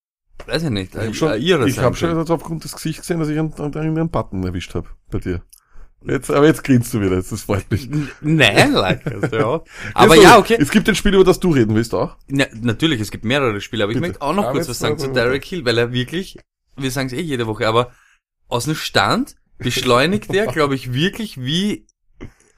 [0.46, 3.20] weiß ich nicht, ich ein habe schon, ich hab schon jetzt aufgrund des Gesichts gesehen,
[3.20, 5.42] dass ich einen, einen, einen Button erwischt habe bei dir.
[6.06, 7.90] Jetzt, aber jetzt grinst du wieder, jetzt, das freut mich.
[8.22, 9.62] Nein, like, also, ja.
[9.94, 10.58] Aber ja, okay.
[10.60, 12.18] Es gibt ein Spiel, über das du reden willst auch.
[12.28, 14.08] Na, natürlich, es gibt mehrere Spiele, aber ich Bitte.
[14.10, 15.12] möchte auch noch Ja, kurz was sagen zu.
[15.12, 16.38] Derek Hill, weil er wirklich,
[16.76, 17.92] wir sagen es eh jede Woche, aber
[18.50, 21.86] aus dem Stand beschleunigt er, glaube ich, wirklich wie,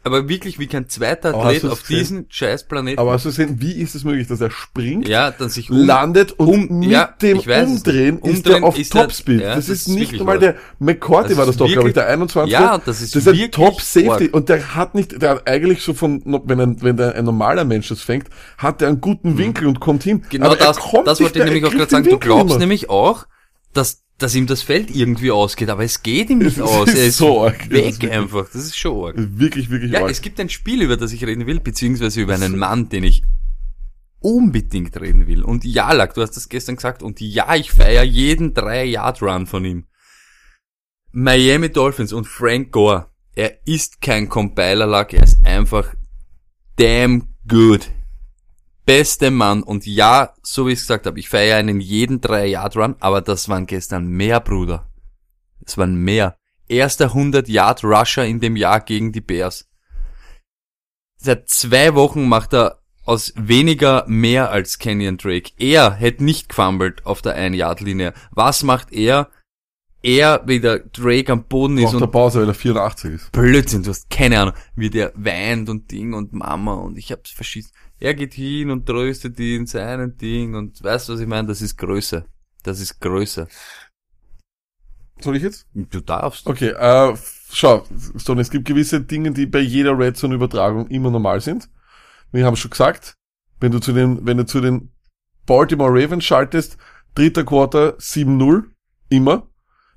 [0.06, 1.98] aber wirklich wie kein zweiter Aber Athlet auf gesehen?
[1.98, 3.00] diesen scheiß Planeten.
[3.00, 5.78] Aber hast du gesehen, wie ist es möglich, dass er springt, ja, dann sich um,
[5.78, 7.68] landet und um- mit ja, dem weiß.
[7.70, 9.42] Umdrehen ist er auf Topspeed.
[9.42, 10.38] ja, das, das ist ist nicht wahr.
[10.38, 12.52] der McCourty war das doch, glaube ich, der 21.
[12.52, 15.82] Ja, das ist das ist ein Top Safety und der hat nicht, der hat eigentlich
[15.82, 19.38] so von, wenn ein, wenn der, ein normaler Mensch das fängt, hat er einen guten
[19.38, 20.18] Winkel und kommt hin.
[20.18, 20.30] Mhm.
[20.30, 22.10] Genau Aber er das, kommt das wollte ich nämlich auch gerade sagen.
[22.10, 23.26] Du glaubst nämlich auch,
[23.74, 26.88] dass, dass ihm das Feld irgendwie ausgeht, aber es geht ihm nicht Es aus.
[26.90, 27.58] ist Er ist so arg.
[27.60, 28.46] Es ist weg wirklich- einfach.
[28.46, 29.16] Das ist schon arg.
[29.18, 30.12] Wirklich, wirklich Ja, arg.
[30.12, 33.24] es gibt ein Spiel, über das ich reden will, beziehungsweise über einen Mann, den ich
[34.20, 35.44] unbedingt reden will.
[35.44, 39.66] Und ja, Lack, du hast das gestern gesagt, und ja, ich feiere jeden 3-Yard-Run von
[39.66, 39.86] ihm.
[41.12, 43.08] Miami Dolphins und Frank Gore.
[43.36, 45.94] Er ist kein Compiler, Lack, er ist einfach
[46.78, 47.92] damn good.
[48.86, 49.64] Beste Mann.
[49.64, 53.50] Und ja, so wie ich es gesagt habe, ich feiere einen jeden 3-Yard-Run, aber das
[53.50, 54.90] waren gestern mehr, Bruder.
[55.62, 56.38] Das waren mehr.
[56.68, 59.68] Erster 100-Yard-Rusher in dem Jahr gegen die Bears.
[61.18, 65.52] Seit zwei Wochen macht er aus weniger mehr als Kenyon Drake.
[65.58, 68.14] Er hätte nicht gefummelt auf der 1-Yard-Linie.
[68.32, 69.30] Was macht er?
[70.02, 73.32] Er, wie der Drake am Boden ist Braucht der Pause, weil er 84 ist.
[73.32, 77.32] Blödsinn, du hast keine Ahnung, wie der weint und Ding und Mama und ich hab's
[77.32, 77.72] verschissen.
[78.06, 81.48] Er geht hin und tröstet ihn, seinen Ding und weißt du, was ich meine?
[81.48, 82.24] Das ist Größe.
[82.62, 83.48] Das ist Größe.
[85.20, 85.66] Soll ich jetzt?
[85.74, 86.46] Du darfst.
[86.46, 87.18] Okay, äh,
[87.52, 87.84] schau,
[88.16, 91.68] Stone, es gibt gewisse Dinge, die bei jeder Red Zone Übertragung immer normal sind.
[92.32, 93.16] Wir haben schon gesagt,
[93.60, 94.92] wenn du zu den, wenn du zu den
[95.48, 96.78] Baltimore Ravens schaltest,
[97.16, 98.66] dritter Quarter 7-0,
[99.10, 99.48] immer.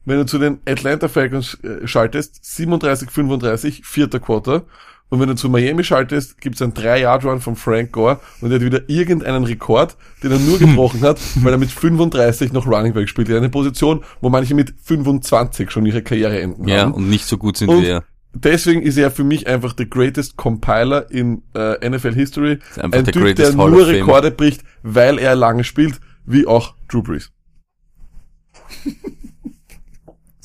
[0.07, 4.65] Wenn du zu den Atlanta Falcons äh, schaltest, 37-35, vierter Quarter.
[5.11, 8.63] Und wenn du zu Miami schaltest, gibt's einen 3-Yard-Run von Frank Gore und er hat
[8.65, 13.09] wieder irgendeinen Rekord, den er nur gebrochen hat, weil er mit 35 noch Running Back
[13.09, 13.29] spielt.
[13.31, 16.93] In einer Position, wo manche mit 25 schon ihre Karriere enden Ja, haben.
[16.93, 18.05] und nicht so gut sind Und- wie er.
[18.35, 22.59] Deswegen ist er für mich einfach the greatest Compiler in äh, NFL History.
[22.77, 23.89] Ein Typ, der nur.
[23.89, 27.33] Rekorde bricht, weil er lange spielt, wie auch Drew Brees.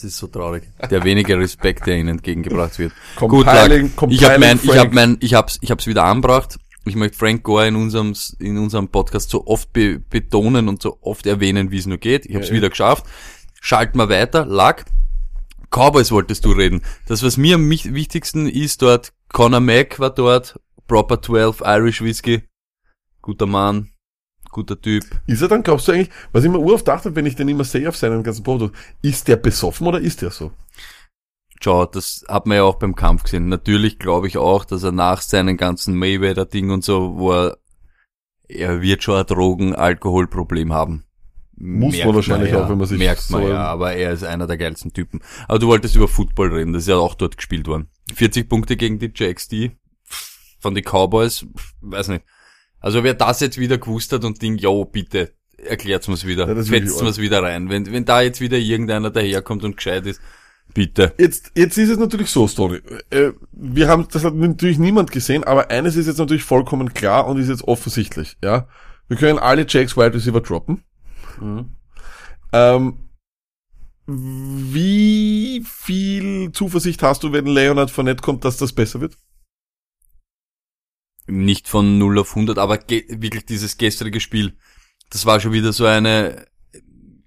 [0.03, 0.63] Das ist so traurig.
[0.91, 2.91] Der wenige Respekt, der ihnen entgegengebracht wird.
[3.15, 6.57] Compiling- Gut, Lack, ich habe mein, ich habe mein, ich hab's, ich hab's wieder angebracht.
[6.85, 10.97] Ich möchte Frank Gore in unserem, in unserem Podcast so oft be betonen und so
[10.99, 12.25] oft erwähnen, wie es nur geht.
[12.25, 13.05] Ich habe es Ja, wieder geschafft.
[13.61, 14.45] Schalten wir weiter.
[14.45, 14.83] Lack.
[15.71, 16.81] Cowboys wolltest du reden.
[17.07, 22.43] Das, was mir am wichtigsten ist dort, Conor Mack war dort, Proper 12, Irish Whiskey.
[23.21, 23.89] Guter Mann,
[24.53, 25.03] guter Typ.
[25.27, 27.65] Ist er dann, glaubst du eigentlich, was ich mir uroft dachte, wenn ich den immer
[27.65, 30.51] sehe auf seinen ganzen Fotos, ist der besoffen oder ist der so?
[31.61, 33.47] Schau, das hat man ja auch beim Kampf gesehen.
[33.47, 37.57] Natürlich glaube ich auch, dass er nach seinen ganzen Mayweather-Ding und so, wo er,
[38.47, 41.05] er wird schon ein Drogen-Alkoholproblem haben.
[41.55, 44.23] Muss man wahrscheinlich ja, auch, wenn man sich Merkt so- man ja, aber er ist
[44.23, 45.21] einer der geilsten Typen.
[45.47, 47.89] Aber du wolltest über Football reden, das ist ja auch dort gespielt worden.
[48.13, 49.71] 40 Punkte gegen die Jacks, die
[50.59, 51.45] von den Cowboys,
[51.81, 52.25] weiß nicht.
[52.83, 56.63] Also wer das jetzt wieder gewusst hat und denkt, jo, bitte, erklärt's mir's wieder, Ja,
[56.63, 57.69] fetzt mir's wieder rein.
[57.69, 60.19] Wenn, wenn da jetzt wieder irgendeiner daherkommt und gescheit ist,
[60.73, 61.13] bitte.
[61.17, 62.81] Jetzt, jetzt ist es natürlich so, Stoney.
[63.09, 67.25] Äh, wir haben, das hat natürlich niemand gesehen, aber eines ist jetzt natürlich vollkommen klar
[67.25, 68.67] und ist jetzt offensichtlich, ja.
[69.07, 70.83] Wir können alle Jacks Wide Receiver droppen.
[72.51, 72.97] Ähm,
[74.05, 79.17] wie viel Zuversicht hast du, wenn Leonard Fournette kommt, dass das besser wird?
[81.27, 84.53] Nicht von 0 auf 100, aber ge wirklich dieses gestrige Spiel,
[85.09, 86.45] das war schon wieder so eine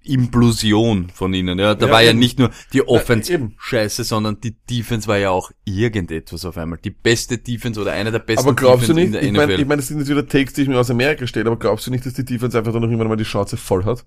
[0.03, 1.59] Implosion von ihnen.
[1.59, 2.19] Ja, da Ja, war ja eben.
[2.19, 3.55] nicht nur die Offense eben.
[3.59, 6.79] scheiße, sondern die Defense war ja auch irgendetwas auf einmal.
[6.83, 9.47] Die beste Defense oder eine der besten Aber glaubst du Defense nicht, in der ich
[9.47, 9.47] NFL.
[9.47, 11.59] meine, ich mein, das sind jetzt wieder Takes, die ich mir aus Amerika stelle, aber
[11.59, 14.05] glaubst du nicht, dass die Defense einfach dann noch irgendwann mal die Schnauze voll hat?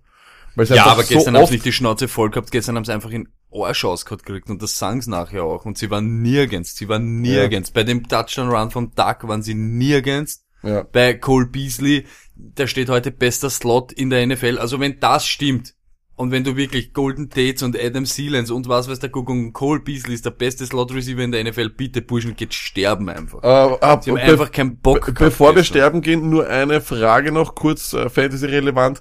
[0.69, 3.11] Ja, aber gestern so haben sie nicht die Schnauze voll gehabt, gestern haben sie einfach
[3.11, 5.65] in Arsch ausgehauen gekriegt und das sie nachher auch.
[5.65, 7.71] Und sie waren nirgends, sie waren nirgends.
[7.71, 10.45] Bei dem Touchdown-Run vom Duck waren sie nirgends.
[10.63, 10.83] ja.
[10.83, 12.05] bei Cole Beasley,
[12.37, 14.59] der steht heute bester Slot in der NFL.
[14.59, 15.75] Also wenn das stimmt
[16.17, 19.55] und wenn du wirklich Golden Tates und Adam Sealens und was weiß der Guck und
[19.55, 23.43] Cole Beasley ist der beste Slot Receiver in der NFL, bitte Burschen, geht sterben einfach.
[23.43, 23.47] Äh,
[23.81, 25.65] ab, Sie haben be- einfach keinen Bock be- Bevor wir gestern.
[25.79, 29.01] sterben gehen, nur eine Frage noch, kurz äh, Fantasy-relevant,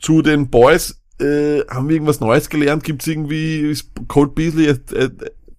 [0.00, 0.99] zu den Boys.
[1.20, 2.84] Äh, haben wir irgendwas Neues gelernt?
[2.84, 5.04] Gibt's irgendwie, ist Colt Beasley a, a,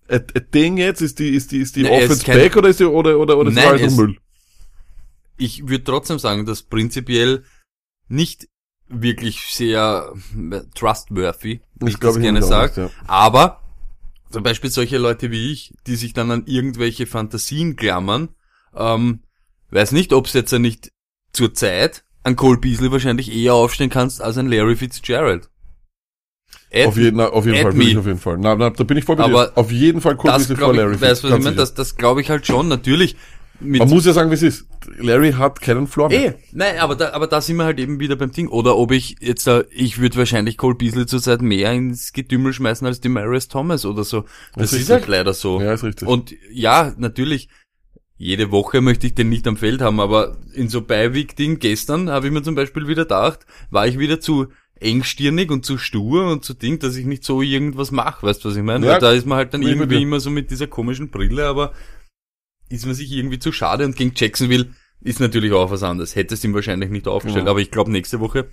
[0.09, 1.01] a, a Ding jetzt?
[1.01, 3.37] Ist die, ist die, ist die Nee, ist Offense back oder ist die, oder, oder,
[3.37, 4.17] oder ist Nein, das alles nur Müll?
[5.37, 7.43] ich würde trotzdem sagen, dass prinzipiell
[8.07, 8.47] nicht
[8.87, 10.13] wirklich sehr
[10.51, 12.81] äh, trustworthy, wie ich das glaub gerne sage.
[12.81, 12.89] ja.
[13.07, 13.61] Aber
[14.29, 18.29] zum Beispiel solche Leute wie ich, die sich dann an irgendwelche Fantasien klammern,
[18.75, 19.23] ähm,
[19.71, 20.91] weiß nicht, ob es jetzt ja nicht
[21.33, 25.49] zur Zeit an Cole Beasley wahrscheinlich eher aufstehen kannst als an Larry Fitzgerald.
[26.73, 28.37] Add- Auf jeden, auf jeden Fall, ich auf jeden Fall.
[28.37, 29.57] Na, na, da bin ich voll bei Aber dir.
[29.57, 30.95] Auf jeden Fall das Beasley vor Larry.
[30.95, 31.55] ich, weißt was ich meine?
[31.55, 33.17] Das, das glaube ich halt schon, natürlich.
[33.59, 34.65] Man muss ja sagen, wie es ist.
[34.97, 36.29] Larry hat keinen Floor mehr.
[36.29, 38.47] Eh, nein, aber da, aber da sind wir halt eben wieder beim Ding.
[38.47, 42.87] Oder ob ich jetzt, äh, ich würde wahrscheinlich Cole Beasley zurzeit mehr ins Getümmel schmeißen
[42.87, 44.25] als die Marius Thomas oder so.
[44.55, 45.61] Das ist ist, halt leider so.
[45.61, 46.07] Ja, ist richtig.
[46.07, 47.49] Und ja, natürlich,
[48.17, 52.27] jede Woche möchte ich den nicht am Feld haben, aber in so Beiweek-Ding gestern habe
[52.27, 54.47] ich mir zum Beispiel wieder gedacht, war ich wieder zu
[54.81, 58.49] engstirnig und zu stur und zu Ding, dass ich nicht so irgendwas mache, weißt du,
[58.49, 58.85] was ich meine?
[58.85, 61.73] Ja, da ist man halt dann irgendwie immer so mit dieser komischen Brille, aber
[62.69, 64.69] ist man sich irgendwie zu schade und gegen Jacksonville
[65.01, 66.15] ist natürlich auch was anderes.
[66.15, 67.51] Hättest ihm wahrscheinlich nicht aufgestellt, Genau.
[67.51, 68.51] aber ich glaube nächste Woche,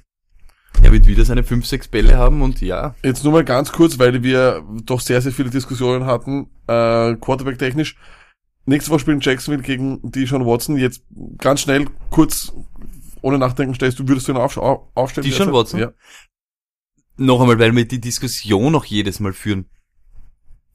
[0.83, 3.99] er wird wieder seine 5, 6 Bälle haben und ja, Jetzt nur mal ganz kurz,
[3.99, 7.97] weil wir doch sehr, sehr viele Diskussionen hatten, äh, Quarterback-technisch.
[8.67, 10.77] Nächste Woche spielen Jacksonville gegen die Sean Watson.
[10.77, 11.03] Jetzt
[11.39, 12.53] ganz schnell, kurz,
[13.23, 15.25] ohne Nachdenken stellst du, würdest du ihn auf, auf, aufstellen?
[15.25, 15.53] Die derzeit?
[15.53, 15.81] Watson?
[15.81, 15.93] Ja.
[17.17, 19.67] noch einmal, weil wir die Diskussion noch jedes Mal führen.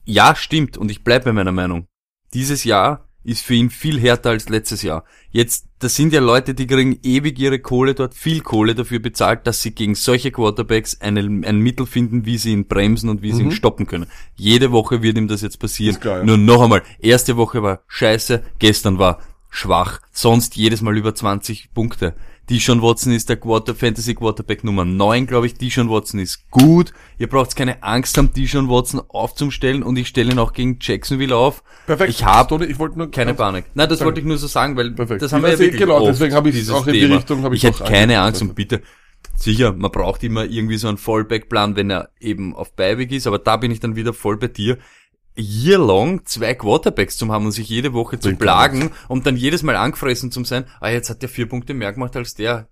[0.04, 1.86] Ja, stimmt, und ich bleibe bei meiner Meinung.
[2.34, 5.04] Dieses Jahr ist für ihn viel härter als letztes Jahr.
[5.30, 9.46] Jetzt, das sind ja Leute, die kriegen ewig ihre Kohle dort, viel Kohle dafür bezahlt,
[9.46, 13.32] dass sie gegen solche Quarterbacks einen, ein Mittel finden, wie sie ihn bremsen und wie
[13.32, 14.06] sie ihn stoppen können.
[14.36, 15.94] Jede Woche wird ihm das jetzt passieren.
[15.94, 16.24] Ist klar, ja.
[16.24, 21.72] Nur noch einmal, erste Woche war scheiße, gestern war schwach, sonst jedes Mal über 20
[21.72, 22.14] Punkte.
[22.50, 25.54] Deshaun Watson ist der Quarter Fantasy Quarterback Nummer 9, glaube ich.
[25.54, 26.92] Deshaun Watson ist gut.
[27.18, 31.34] Ihr braucht keine Angst haben, Deshaun Watson aufzustellen und ich stelle ihn auch gegen Jacksonville
[31.34, 31.62] auf.
[31.86, 32.10] Perfekt.
[32.10, 33.64] Ich habe Toni, ich wollte nur keine Panik.
[33.74, 34.06] Nein, das Danke.
[34.08, 35.22] wollte ich nur so sagen, weil Perfekt.
[35.22, 37.16] das haben Ich wir ja wirklich genau, oft, deswegen habe ich auch in die Thema.
[37.16, 38.20] Richtung, habe ich ich hätte keine.
[38.20, 38.82] Angst und bitte,
[39.36, 43.38] sicher, man braucht immer irgendwie so einen Fallback-Plan, wenn er eben auf Beiweg ist, aber
[43.38, 44.78] da bin ich dann wieder voll bei dir.
[45.36, 49.62] Year long zwei Quarterbacks zu haben und sich jede Woche zu plagen und dann jedes
[49.62, 52.68] Mal angefressen zu sein, ah, jetzt hat der vier Punkte mehr gemacht als der.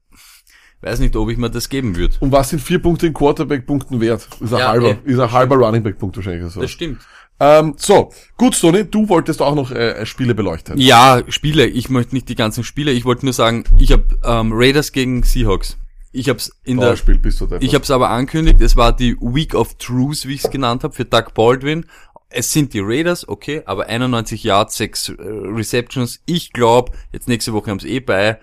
[0.81, 2.16] Weiß nicht, ob ich mir das geben würde.
[2.18, 4.29] Und was sind vier Punkte in Quarterback-Punkten wert?
[4.40, 4.96] Ist ein Ja, halber, eh.
[5.05, 6.53] ist ein halber Running Back-Punkt wahrscheinlich.
[6.53, 6.61] So.
[6.61, 7.01] Das stimmt.
[7.38, 10.79] Ähm, so, gut, Toni, du wolltest auch noch äh, Spiele beleuchten.
[10.79, 11.66] Ja, Spiele.
[11.66, 12.92] Ich möchte nicht die ganzen Spiele.
[12.92, 15.77] Ich wollte nur sagen, ich habe ähm, Raiders gegen Seahawks.
[16.12, 17.48] Ich habe es in der Bauerspiel bist du.
[17.61, 20.85] Ich habe es aber angekündigt, es war die Week of Truth, wie ich es genannt
[20.85, 21.87] habe, für Doug Baldwin.
[22.32, 26.20] Es sind die Raiders, okay, aber 91 Yards, 6 äh, Receptions.
[26.26, 28.40] Ich glaube, jetzt nächste Woche haben sie eh bei,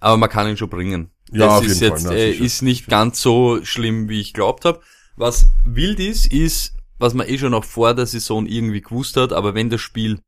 [0.00, 1.10] aber man kann ihn schon bringen.
[1.30, 4.34] Ja, das auf ist jeden jetzt Fall, äh, ist nicht ganz so schlimm, wie ich
[4.34, 4.80] glaubt habe.
[5.16, 9.32] Was wild ist, ist, was man eh schon auch vor der Saison irgendwie gewusst hat,
[9.32, 10.20] aber wenn das Spiel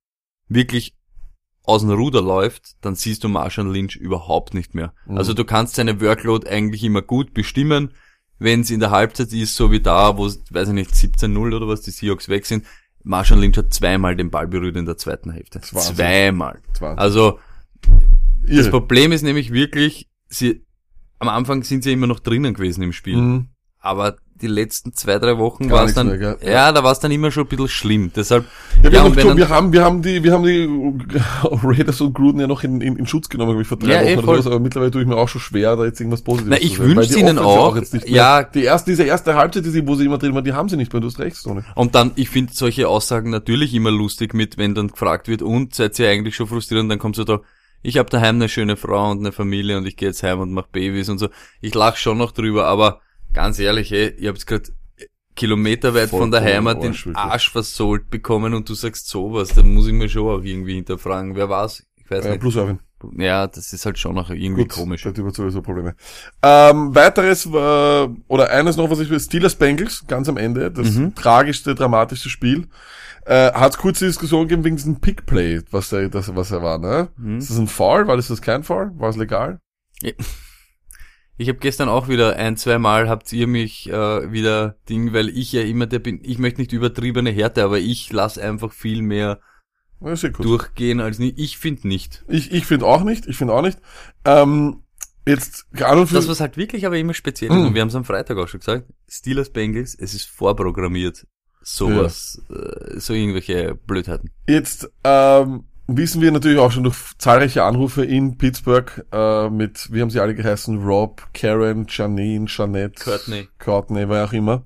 [0.48, 0.94] wirklich
[1.62, 4.92] aus dem Ruder läuft, dann siehst du Marshall Lynch überhaupt nicht mehr.
[5.06, 5.16] Mhm.
[5.16, 7.94] Also du kannst seine Workload eigentlich immer gut bestimmen,
[8.38, 11.66] wenn es in der Halbzeit ist, so wie da, wo, weiß ich nicht, 17-0 oder
[11.66, 12.64] was, die Seahawks weg sind.
[13.04, 15.60] Marshall Lynch hat zweimal den Ball berührt in der zweiten Hälfte.
[15.60, 16.60] Zweimal.
[16.96, 17.38] Also
[18.46, 18.70] das.
[18.70, 20.64] Problem ist nämlich wirklich, sie,
[21.18, 23.16] am Anfang sind sie immer noch drinnen gewesen im Spiel.
[23.16, 23.48] Mhm.
[23.84, 26.36] Aber die letzten zwei, drei Wochen war es dann, mehr, gell?
[26.42, 28.10] ja, da war es dann immer schon ein bisschen schlimm.
[28.16, 28.46] Deshalb,
[28.82, 30.66] Ja, wir, ja, haben dann, wir haben, wir haben die, wir haben die
[31.42, 34.00] Raiders und Gruden ja noch in, in, in Schutz genommen, glaube ich, vor drei Ja,
[34.02, 34.36] eh, Wochen oder voll.
[34.36, 36.78] sowas, aber mittlerweile tue ich mir auch schon schwer, da jetzt irgendwas Positives Na, ich
[37.12, 37.76] die ihnen auch.
[37.76, 38.42] jetzt nicht mehr, Ja.
[38.42, 40.78] Die erste, diese erste Halbzeit, die sie, wo sie immer drin waren, die haben sie
[40.78, 41.60] nicht mehr, du hast recht, Toni.
[41.74, 45.74] Und dann, ich finde solche Aussagen natürlich immer lustig mit, wenn dann gefragt wird, und
[45.74, 46.80] seid ihr eigentlich schon frustriert?
[46.80, 47.40] Und dann kommt so da,
[47.82, 50.50] ich habe daheim eine schöne Frau und eine Familie und ich gehe jetzt heim und
[50.52, 51.28] mache Babys und so.
[51.60, 53.00] Ich lach schon noch drüber, aber
[53.34, 54.70] ganz ehrlich, ey, ihr habt gerade
[55.36, 57.08] kilometerweit von der Heimat den Arsch.
[57.14, 61.34] Arsch versohlt bekommen und du sagst sowas, dann muss ich mir schon auch irgendwie hinterfragen.
[61.34, 61.84] Wer war's?
[61.96, 62.40] Ich weiß Äh, nicht.
[62.40, 62.78] plus Erwin.
[63.18, 65.02] Ja, das ist halt schon noch irgendwie Gut, komisch.
[65.02, 65.94] Da hat sowieso Probleme.
[66.42, 67.48] Ähm, weiteres, äh,
[68.28, 71.14] oder eines noch, was ich will, Steelers Bengals, ganz am Ende, das Mhm.
[71.14, 72.68] tragischste, dramatischste Spiel.
[73.26, 77.08] Äh, hat kurze Diskussion gegeben wegen diesem Pick-Play, was er, das, was er war, ne?
[77.16, 77.38] Mhm.
[77.38, 78.06] Ist das ein Foul?
[78.06, 78.92] War das das kein Foul?
[78.96, 79.60] War es legal?
[81.36, 85.28] Ich habe gestern auch wieder ein, zwei Mal habt ihr mich äh, wieder Ding, weil
[85.28, 89.02] ich ja immer der bin, ich möchte nicht übertriebene Härte, aber ich lass einfach viel
[89.02, 89.40] mehr
[90.00, 91.38] Ja, durchgehen als nicht.
[91.38, 92.24] Ich finde nicht.
[92.28, 93.78] Ich, ich finde auch nicht, ich finde auch nicht.
[94.24, 94.82] Ähm,
[95.26, 97.66] jetzt, und für Das was halt wirklich aber immer speziell ist, Mhm.
[97.66, 101.26] und wir haben es am Freitag auch schon gesagt, Steelers Bengals, es ist vorprogrammiert.
[101.62, 104.30] Sowas, äh, so irgendwelche Blödheiten.
[104.46, 110.00] Jetzt, ähm, wissen wir natürlich auch schon durch zahlreiche Anrufe in Pittsburgh äh, mit, wie
[110.00, 113.48] haben sie alle geheißen, Rob, Karen, Janine, Jeanette, Courtney.
[113.58, 114.64] Courtney, wer auch immer,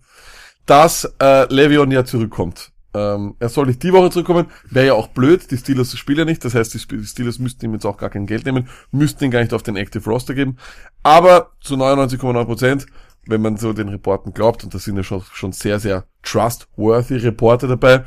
[0.66, 2.72] dass äh, Le'Veon ja zurückkommt.
[2.94, 6.24] Ähm, er soll nicht die Woche zurückkommen, wäre ja auch blöd, die Steelers spielen ja
[6.24, 9.30] nicht, das heißt, die Steelers müssten ihm jetzt auch gar kein Geld nehmen, müssten ihn
[9.30, 10.56] gar nicht auf den Active Roster geben,
[11.02, 12.86] aber zu 99,9 Prozent,
[13.26, 17.16] wenn man so den Reporten glaubt, und da sind ja schon, schon sehr, sehr trustworthy
[17.16, 18.04] Reporter dabei,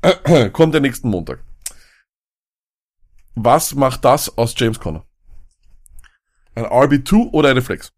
[0.52, 1.40] kommt der nächsten Montag.
[3.34, 5.04] Was macht das aus James Conner?
[6.54, 7.92] Ein RB2 oder eine Flex?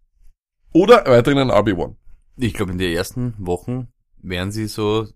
[0.72, 1.96] Oder weiterhin ein RB1?
[2.36, 5.08] Ich glaube, in den ersten Wochen werden sie so,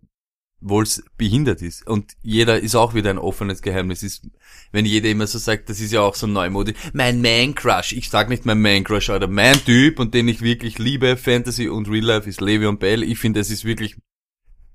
[0.61, 1.87] wohl es behindert ist.
[1.87, 4.02] Und jeder ist auch wieder ein offenes Geheimnis.
[4.02, 4.29] Ist,
[4.72, 6.76] wenn jeder immer so sagt, das ist ja auch so neumodisch.
[6.92, 7.92] Mein Man-Crush.
[7.92, 11.88] Ich sag nicht mein Man-Crush, oder mein Typ und den ich wirklich liebe, Fantasy und
[11.88, 13.02] Real Life, ist Le'Veon Bell.
[13.02, 13.96] Ich finde, es ist wirklich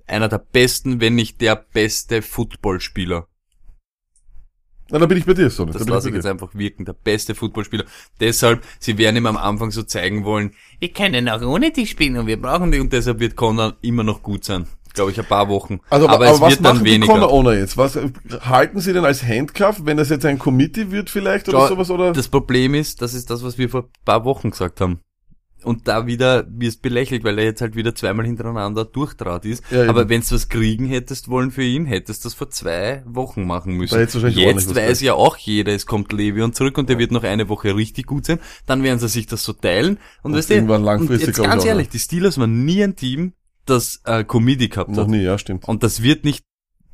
[0.07, 3.27] einer der besten, wenn nicht der beste Footballspieler.
[4.91, 5.71] Na, da bin ich bei dir, Sonny.
[5.71, 6.85] Das da lasse ich jetzt einfach wirken.
[6.85, 7.85] Der beste Footballspieler.
[8.19, 12.17] Deshalb, sie werden ihm am Anfang so zeigen wollen, wir können auch ohne dich spielen
[12.17, 14.67] und wir brauchen dich und deshalb wird Connor immer noch gut sein.
[14.93, 15.79] Glaube ich, ein paar Wochen.
[15.89, 17.13] Also, aber, aber, aber es was wird dann machen die weniger.
[17.13, 17.77] Conor Owner jetzt?
[17.77, 17.97] Was,
[18.41, 21.89] halten sie denn als Handcuff, wenn das jetzt ein Committee wird vielleicht oder Schau, sowas,
[21.89, 22.11] oder?
[22.11, 24.99] Das Problem ist, das ist das, was wir vor ein paar Wochen gesagt haben.
[25.63, 29.63] Und da wieder wirst belächelt, weil er jetzt halt wieder zweimal hintereinander durchdraht ist.
[29.71, 29.89] Ja.
[29.89, 33.45] Aber wenn du was kriegen hättest wollen für ihn, hättest du das vor zwei Wochen
[33.45, 33.95] machen müssen.
[33.95, 34.15] Du Jetzt
[34.69, 37.75] was weiß ja auch jeder, es kommt Levion zurück und der wird noch eine Woche
[37.75, 38.39] richtig gut sein.
[38.65, 39.97] Dann werden sie sich das so teilen.
[40.23, 42.65] Und, Und weißt du, irgendwann und langfristig, jetzt glaub ich, ganz ehrlich, die Steelers waren
[42.65, 43.33] nie ein Team,
[43.65, 45.09] das äh, Comedy gehabt Noch hat.
[45.09, 45.67] nie, ja, stimmt.
[45.67, 46.43] Und das wird nicht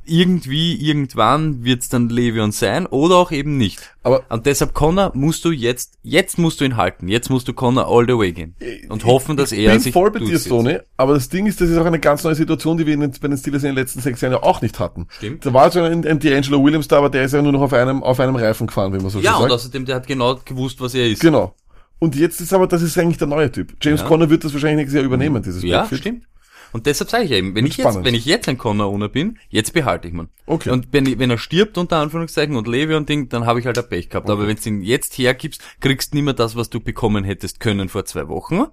[0.08, 3.80] irgendwie, irgendwann wird's dann Levion sein oder auch eben nicht.
[4.04, 7.08] Aber Und deshalb Connor musst du jetzt, jetzt musst du ihn halten.
[7.08, 8.56] Jetzt musst du Connor all the way gehen.
[8.90, 10.40] Und hoffen, dass ich er bin sich voll bei dir.
[10.40, 13.02] Sony, aber das Ding ist, das ist auch eine ganz neue Situation, die wir in
[13.02, 15.08] den, bei den Steelers in den letzten sechs Jahren ja auch nicht hatten.
[15.10, 15.46] Stimmt.
[15.46, 17.74] Da war so ein, ein D'Angelo Williams da, aber der ist ja nur noch auf
[17.74, 19.52] einem, auf einem Reifen gefahren, wie man so Ja, schön und sagt.
[19.54, 21.20] außerdem, der hat genau gewusst, was er ist.
[21.22, 21.54] Genau.
[22.00, 23.74] Und jetzt ist aber, das ist eigentlich der neue Typ.
[23.82, 24.08] James Ja.
[24.08, 26.02] Conner wird das wahrscheinlich nächstes Jahr übernehmen, dieses Ja, Backfield.
[26.02, 26.24] stimmt.
[26.74, 29.10] Und deshalb sage ich ja eben, wenn ich jetzt, wenn ich jetzt ein Connor Owner
[29.10, 30.30] bin, jetzt behalte ich man.
[30.46, 30.70] Okay.
[30.70, 33.78] Und wenn, wenn er stirbt, unter Anführungszeichen, und Levi und Ding, dann habe ich halt
[33.78, 34.30] ein Pech gehabt.
[34.30, 37.60] Aber wenn du ihn jetzt hergibst, kriegst du nicht mehr das, was du bekommen hättest
[37.60, 38.66] können vor zwei Wochen.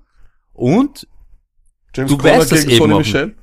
[0.53, 1.09] Und,
[1.95, 3.37] James Du Conner weißt das gegen eben Sonny auch Michel?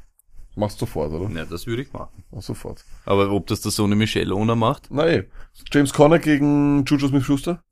[0.55, 1.29] Machst sofort, oder?
[1.29, 2.23] na, das würde ich machen.
[2.31, 2.83] Mach sofort.
[3.05, 4.87] Aber ob das der Sony Michel Owner macht?
[4.89, 5.29] Na eh.
[5.71, 7.63] James Conner gegen Juju Smith-Schuster?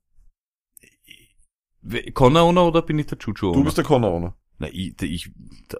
[2.13, 3.57] Connor Owner oder bin ich der Chuchu Owner?
[3.57, 4.35] Du bist der Conner Owner.
[4.59, 5.31] Na, ich, ich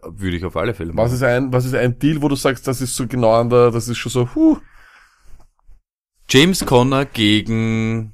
[0.04, 1.14] würde ich auf alle Fälle Was machen.
[1.16, 3.72] ist ein, was ist ein Deal, wo du sagst, das ist so genau an der,
[3.72, 4.58] das ist schon so, huh,
[6.30, 8.14] James Conner gegen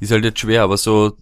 [0.00, 1.16] ist halt jetzt schwer, aber so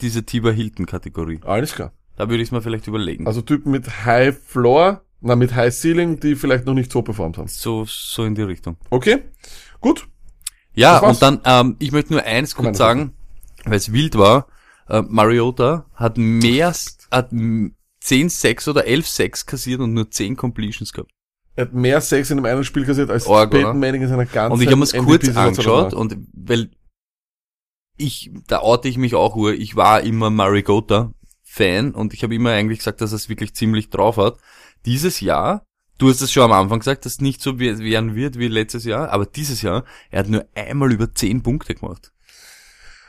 [0.00, 1.40] diese Tiber Hilton Kategorie.
[1.44, 1.92] alles klar.
[2.16, 3.26] Da würde ich es mir vielleicht überlegen.
[3.26, 7.38] Also Typen mit High Floor, na, mit High Ceiling, die vielleicht noch nicht so performt
[7.38, 7.48] haben.
[7.48, 8.76] so so in die Richtung.
[8.90, 9.22] Okay.
[9.80, 10.08] Gut.
[10.74, 13.12] Ja, und dann ähm, ich möchte nur eins kurz sagen,
[13.64, 14.46] weil es wild war.
[14.88, 16.72] Äh, Mariota hat mehr
[17.10, 21.10] hat m- 10 6 oder 11 6 kassiert und nur 10 Completions gehabt.
[21.56, 23.50] Er hat mehr Sex in einem einen Spiel kassiert als Org?
[23.50, 25.94] Peyton Manning in seiner ganzen Und ich habe mir es kurz angeschaut 2009.
[25.94, 26.70] und weil
[27.96, 32.34] ich, da orte ich mich auch ur, ich war immer Marigota Fan und ich habe
[32.34, 34.38] immer eigentlich gesagt, dass er es wirklich ziemlich drauf hat.
[34.86, 35.64] Dieses Jahr,
[35.98, 38.46] du hast es schon am Anfang gesagt, dass es nicht so we- werden wird wie
[38.48, 42.12] letztes Jahr, aber dieses Jahr, er hat nur einmal über 10 Punkte gemacht.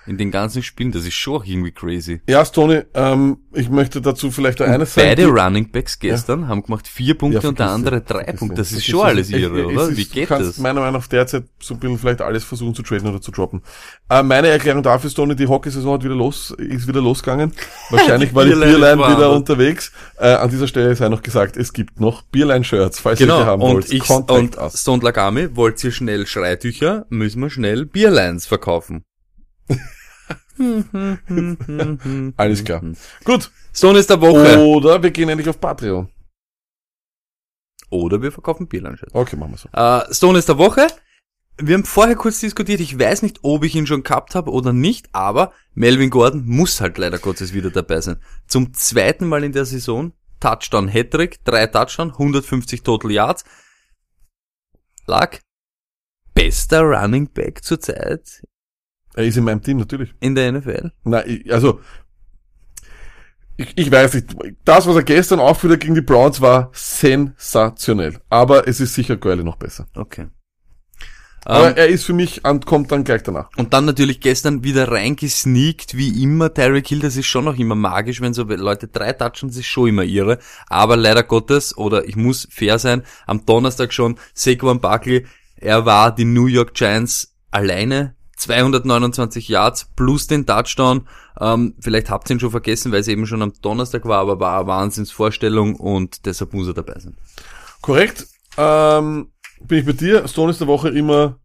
[0.10, 2.20] In den ganzen Spielen, das ist schon irgendwie crazy.
[2.28, 5.08] Ja, Tony, ähm, ich möchte dazu vielleicht eines sagen.
[5.10, 8.56] Beide Running Backs gestern haben gemacht vier Punkte Ja, und der andere drei Punkte.
[8.58, 9.06] Das ist schon es.
[9.06, 9.90] alles Es- irre, oder?
[9.90, 10.58] ist- Wie du geht kannst das?
[10.58, 13.62] meiner Meinung nach derzeit so ein bisschen vielleicht alles versuchen zu traden oder zu droppen.
[14.10, 17.54] Äh, meine Erklärung dafür ist, Tony, die Hockeysaison hat wieder los, ist wieder losgegangen.
[17.92, 19.92] Wahrscheinlich war die Bierlein wieder unterwegs.
[20.18, 23.46] Äh, an dieser Stelle sei noch gesagt, es gibt noch Bierlein-Shirts, falls ihr Genau, die
[23.46, 23.92] haben und wollt.
[23.94, 24.74] ich Contact und.
[24.74, 29.04] Stone Lagami, wollt ihr schnell Schreitücher, müssen wir schnell Bierlines verkaufen.
[32.38, 32.82] Alles klar.
[33.24, 33.52] Gut.
[33.74, 34.60] Stone ist der Woche.
[34.60, 36.10] Oder wir gehen endlich auf Patreon.
[37.90, 39.00] Oder wir verkaufen Bierlines.
[39.14, 39.70] Okay, machen wir so.
[39.72, 40.88] Äh, Stone ist der Woche.
[41.62, 44.72] Wir haben vorher kurz diskutiert, ich weiß nicht, ob ich ihn schon gehabt habe oder
[44.72, 48.22] nicht, aber Melvin Gordon muss halt leider Gottes wieder dabei sein.
[48.48, 53.44] Zum zweiten Mal in der Saison, Touchdown Hattrick, drei Touchdown, 150 Total Yards.
[55.06, 55.40] Lag
[56.34, 58.42] bester Running Back zurzeit
[59.16, 60.14] Er ist in meinem Team, natürlich.
[60.20, 60.92] in der NFL.
[61.26, 61.80] Ich, also,
[63.58, 64.36] ich, ich weiß nicht.
[64.64, 68.20] Das, was er gestern aufführte gegen die Browns, war sensationell.
[68.30, 69.88] Aber es ist sicher Gurley noch besser.
[69.96, 70.28] Okay.
[71.46, 73.50] Aber Ähm, er ist für mich, und kommt dann gleich danach.
[73.58, 76.54] und dann natürlich gestern wieder reingesneakt, wie immer.
[76.54, 79.66] Tyreek Hill, das ist schon noch immer magisch, wenn so Leute drei touchen, das ist
[79.66, 80.40] schon immer irre.
[80.68, 86.14] Aber leider Gottes, oder ich muss fair sein, am Donnerstag schon, Saquon Barkley, Er war
[86.14, 91.08] die New York Giants alleine 229 Yards plus den Touchdown.
[91.40, 94.40] Ähm, vielleicht habt ihr ihn schon vergessen, weil es eben schon am Donnerstag war, aber
[94.40, 97.18] war eine Wahnsinnsvorstellung und deshalb muss er dabei sein.
[97.82, 98.28] Korrekt.
[98.58, 100.28] Ähm, bin ich bei dir.
[100.28, 101.40] Stone ist der Woche immer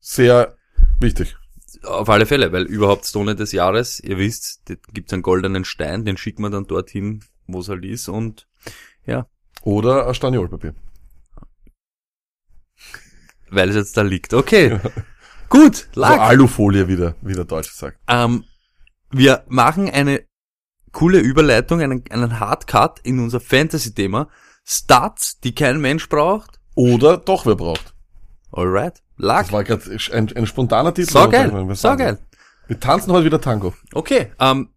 [0.00, 0.56] sehr
[0.98, 1.36] wichtig.
[1.84, 4.62] Auf alle Fälle, weil überhaupt Stone des Jahres, ihr wisst,
[4.92, 8.46] gibt's einen goldenen Stein, den schickt man dann dorthin, wo es halt ist und
[9.06, 9.26] ja,
[9.62, 10.74] Oder ein Staniolpapier.
[13.50, 14.34] weil es jetzt da liegt.
[14.34, 14.78] Okay,
[15.50, 16.18] gut, So lag.
[16.18, 17.98] Alufolie, wie der, wie der Deutsche sagt.
[18.08, 18.44] Ähm,
[19.10, 20.24] wir machen eine
[20.92, 24.28] coole Überleitung, einen, einen Hardcut in unser Fantasy-Thema.
[24.64, 26.60] Stats, die kein Mensch braucht.
[26.74, 27.94] Oder doch wer braucht.
[28.52, 29.42] Alright, lag.
[29.42, 31.10] Das war gerade ein, ein spontaner Titel.
[31.10, 32.18] So geil, sagen wir, so geil.
[32.66, 33.74] Wir tanzen heute wieder Tango.
[33.92, 34.70] Okay, ähm,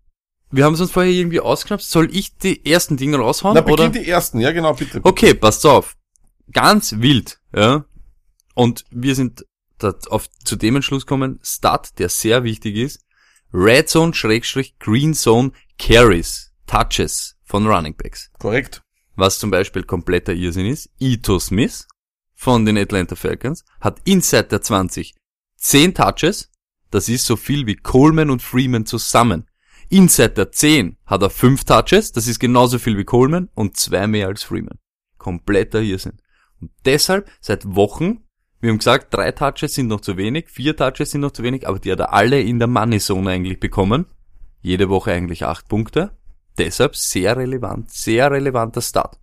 [0.51, 1.83] wir haben es uns vorher irgendwie ausgeschnappt.
[1.83, 3.55] Soll ich die ersten Dinge raushauen?
[3.55, 3.89] Na, oder?
[3.89, 4.39] die ersten.
[4.39, 4.99] Ja, genau, bitte.
[5.03, 5.95] Okay, passt auf.
[6.51, 7.85] Ganz wild, ja.
[8.53, 9.45] Und wir sind
[9.83, 13.05] auf, zu dem Entschluss kommen, Stat, der sehr wichtig ist,
[13.53, 18.31] Red Zone Schrägstrich Green Zone Carries, Touches von Running Backs.
[18.39, 18.81] Korrekt.
[19.15, 21.87] Was zum Beispiel kompletter Irrsinn ist, Ito Smith
[22.33, 25.13] von den Atlanta Falcons hat inside der 20
[25.57, 26.51] 10 Touches,
[26.91, 29.47] das ist so viel wie Coleman und Freeman zusammen.
[29.89, 34.07] Inside der 10 hat er 5 Touches, das ist genauso viel wie Coleman und zwei
[34.07, 34.79] mehr als Freeman.
[35.17, 36.19] Kompletter Irrsinn.
[36.59, 38.22] Und deshalb seit Wochen,
[38.63, 41.67] wir haben gesagt, drei Touches sind noch zu wenig, vier Touches sind noch zu wenig,
[41.67, 44.05] aber die hat er alle in der Money Zone eigentlich bekommen.
[44.61, 46.11] Jede Woche eigentlich acht Punkte.
[46.57, 49.19] Deshalb sehr relevant, sehr relevanter Start.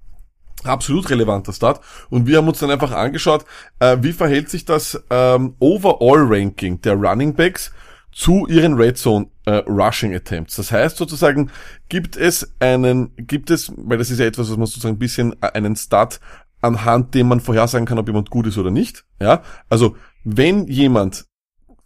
[0.65, 1.81] Absolut relevanter Start.
[2.11, 3.47] Und wir haben uns dann einfach angeschaut,
[3.79, 7.73] äh, wie verhält sich das ähm, Overall-Ranking der Running Backs
[8.13, 10.57] zu ihren Red Zone äh, Rushing Attempts.
[10.57, 11.51] Das heißt sozusagen,
[11.89, 15.35] gibt es einen, gibt es, weil das ist ja etwas, was man sozusagen ein bisschen
[15.41, 16.21] äh, einen Start
[16.61, 19.05] anhand dem man vorhersagen kann, ob jemand gut ist oder nicht.
[19.21, 21.27] Ja, also wenn jemand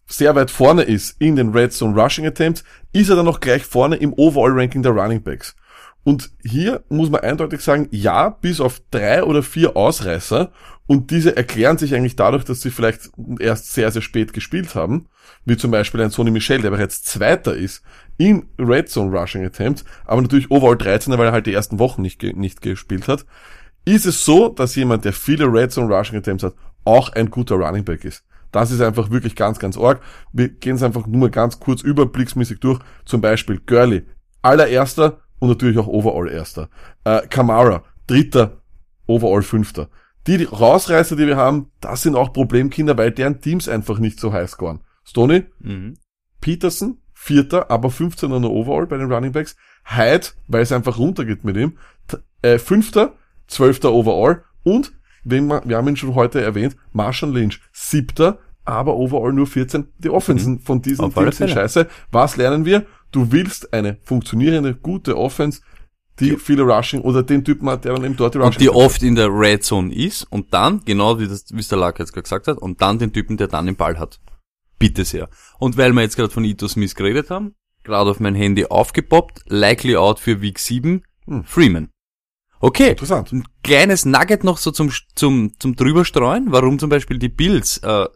[0.06, 3.64] sehr weit vorne ist in den Red Zone Rushing Attempts, ist er dann noch gleich
[3.64, 5.56] vorne im Overall Ranking der Running Backs.
[6.04, 10.52] Und hier muss man eindeutig sagen, ja, bis auf drei oder vier Ausreißer.
[10.86, 13.10] Und diese erklären sich eigentlich dadurch, dass sie vielleicht
[13.40, 15.08] erst sehr, sehr spät gespielt haben.
[15.46, 17.82] Wie zum Beispiel ein Sony Michel, der bereits Zweiter ist
[18.18, 22.02] in Red Zone Rushing Attempts, aber natürlich Overall 13, weil er halt die ersten Wochen
[22.02, 23.24] nicht, nicht gespielt hat.
[23.84, 27.56] Ist es so, dass jemand, der viele Red Zone Rushing Attempts hat, auch ein guter
[27.56, 28.24] Running Back ist?
[28.52, 30.00] Das ist einfach wirklich ganz, ganz arg.
[30.32, 32.78] Wir gehen es einfach nur mal ganz kurz überblicksmäßig durch.
[33.04, 34.04] Zum Beispiel Gurley,
[34.42, 36.68] allererster und natürlich auch Overall erster.
[37.02, 38.62] Äh, Kamara, dritter,
[39.06, 39.88] Overall fünfter.
[40.26, 44.32] Die, Rausreißer, die wir haben, das sind auch Problemkinder, weil deren Teams einfach nicht so
[44.32, 44.80] high scoren.
[45.04, 45.94] Stoney, Mhm.
[46.40, 49.56] Peterson, vierter, aber 15 er Overall bei den Running Backs.
[49.84, 51.76] Hyde, weil es einfach runtergeht mit ihm,
[52.42, 53.14] äh, fünfter,
[53.46, 54.92] zwölfter Overall und,
[55.24, 59.88] wenn man, wir haben ihn schon heute erwähnt, Marshall Lynch, siebter, aber Overall nur 14.
[59.98, 61.86] Die Offensen von diesen Auf Teams sind scheiße.
[62.10, 62.86] Was lernen wir?
[63.12, 65.60] Du willst eine funktionierende, gute Offense,
[66.20, 68.70] die viele Rushing oder den Typen hat, der dann eben dort die Rushing Und die
[68.70, 71.98] oft in der Red Zone ist und dann, genau wie das, wie es der Lack
[71.98, 74.20] jetzt gerade gesagt hat, und dann den Typen, der dann den Ball hat.
[74.78, 75.28] Bitte sehr.
[75.58, 79.42] Und weil wir jetzt gerade von Ito Smith geredet haben, gerade auf mein Handy aufgepoppt,
[79.46, 81.44] likely out für Week 7, Hm.
[81.44, 81.88] Freeman.
[82.66, 83.30] Okay, Interessant.
[83.32, 88.06] ein kleines Nugget noch so zum, zum, zum drüberstreuen, warum zum Beispiel die Bills äh,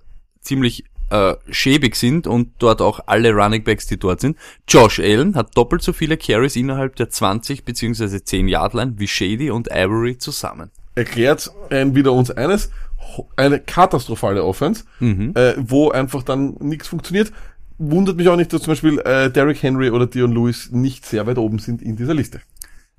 [0.40, 4.38] ziemlich äh, schäbig sind und dort auch alle Running Backs, die dort sind.
[4.66, 8.22] Josh Allen hat doppelt so viele Carries innerhalb der 20 bzw.
[8.24, 10.70] 10 Yard Line wie Shady und Avery zusammen.
[10.94, 12.70] erklärt ein, wieder uns eines,
[13.36, 15.32] eine katastrophale Offense, Mhm.
[15.36, 17.32] äh, wo einfach dann nichts funktioniert.
[17.78, 21.26] Wundert mich auch nicht, dass zum Beispiel äh, Derrick Henry oder Dion Lewis nicht sehr
[21.26, 22.40] weit oben sind in dieser Liste.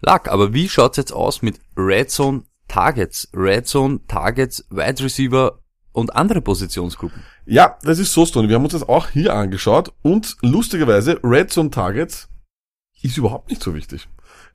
[0.02, 5.60] Lack, aber wie schaut's jetzt aus mit Red Zone Targets, Red Zone Targets, Wide Receiver
[5.92, 7.24] und andere Positionsgruppen?
[7.46, 8.48] Ja, das ist so, Stoney.
[8.48, 12.30] Wir haben uns das auch hier angeschaut und lustigerweise Red Zone Targets
[13.02, 14.08] ist überhaupt nicht so wichtig.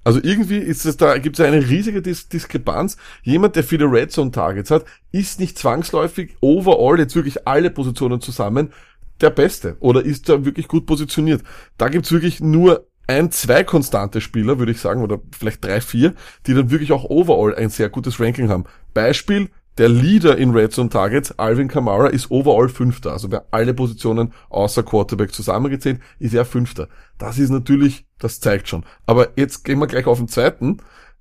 [0.05, 2.97] Also irgendwie ist es da, gibt es eine riesige Dis Diskrepanz.
[3.23, 8.21] Jemand, der viele Red Zone Targets hat, ist nicht zwangsläufig overall jetzt wirklich alle Positionen
[8.21, 8.73] zusammen
[9.21, 11.43] der Beste oder ist da wirklich gut positioniert.
[11.79, 16.15] Da gibt's wirklich nur ein, zwei konstante Spieler, würde ich sagen, oder vielleicht drei, vier,
[16.47, 18.65] die dann wirklich auch overall ein sehr gutes Ranking haben.
[18.95, 23.13] Beispiel, der Leader in Red Zone Targets, Alvin Kamara, ist overall Fünfter.
[23.13, 26.89] Also bei alle Positionen außer Quarterback zusammengezählt, ist er Fünfter.
[27.19, 28.85] Das ist natürlich, das zeigt schon.
[29.07, 30.79] Aber jetzt gehen wir gleich auf den zweiten.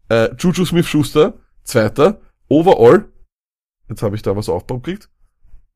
[0.09, 2.19] Äh, Juju Smith-Schuster, Zweiter.
[2.49, 3.05] Overall,
[3.89, 5.09] jetzt habe ich da was aufgekriegt.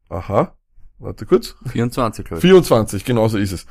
[0.10, 0.56] Aha,
[1.00, 1.56] warte kurz.
[1.66, 2.42] 24, glaube ich.
[2.42, 3.66] 24, genauso ist es.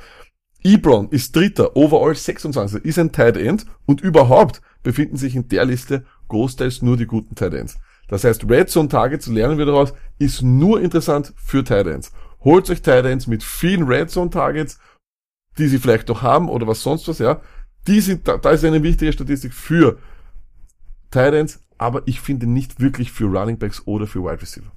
[0.66, 5.64] Ebron ist Dritter, overall 26, ist ein Tight End und überhaupt befinden sich in der
[5.64, 7.78] Liste großteils nur die guten Tight Ends.
[8.08, 12.12] Das heißt, Red Zone Targets lernen wir daraus, ist nur interessant für Tight Ends.
[12.40, 14.80] Holt euch Tight Ends mit vielen Red Zone Targets,
[15.56, 17.40] die sie vielleicht noch haben oder was sonst was, ja.
[17.86, 19.98] Die sind, da, da ist eine wichtige Statistik für
[21.12, 24.72] Tight Ends, aber ich finde nicht wirklich für Running Backs oder für Wide Receiver.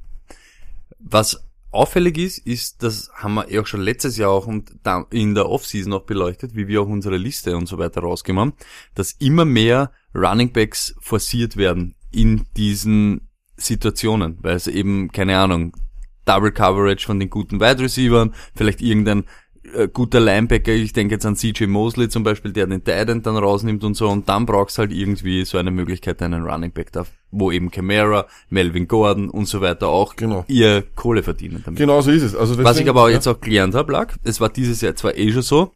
[1.00, 4.72] Was auffällig ist, ist, das haben wir eh auch schon letztes Jahr auch und
[5.12, 8.54] in der Offseason auch beleuchtet, wie wir auch unsere Liste und so weiter rausgemacht haben,
[8.96, 15.76] dass immer mehr Running Backs forciert werden in diesen Situationen, weil es eben, keine Ahnung,
[16.26, 19.26] Double Coverage von den guten Wide Receivers, vielleicht irgendein
[19.76, 23.38] äh, guter Linebacker, ich denke jetzt an CJ Mosley zum Beispiel, der den Titan dann
[23.38, 27.06] rausnimmt und so, und dann brauchst halt irgendwie so eine Möglichkeit, einen Running Back da,
[27.32, 30.46] wo eben Camara, Melvin Gordon und so weiter auch Genau.
[30.48, 31.80] ihr Kohle verdienen damit.
[31.80, 32.36] Genau so ist es.
[32.36, 33.16] Also Was ich aber auch ja.
[33.16, 35.74] jetzt auch gelernt habe, lag, es war dieses Jahr zwar eh schon so,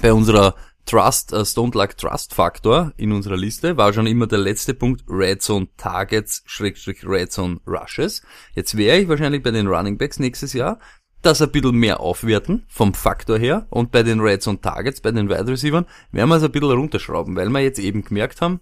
[0.00, 0.54] bei unserer
[0.86, 5.04] Trust, äh, Stone Luck Trust Faktor in unserer Liste war schon immer der letzte Punkt
[5.08, 8.22] Red Zone Targets, Schrägstrich Red Zone Rushes.
[8.54, 10.78] Jetzt wäre ich wahrscheinlich bei den Running Backs nächstes Jahr
[11.22, 15.10] das ein bisschen mehr aufwerten vom Faktor her und bei den Red Zone Targets, bei
[15.12, 18.60] den Wide Receivers, werden wir es ein bisschen runterschrauben, weil wir jetzt eben gemerkt haben,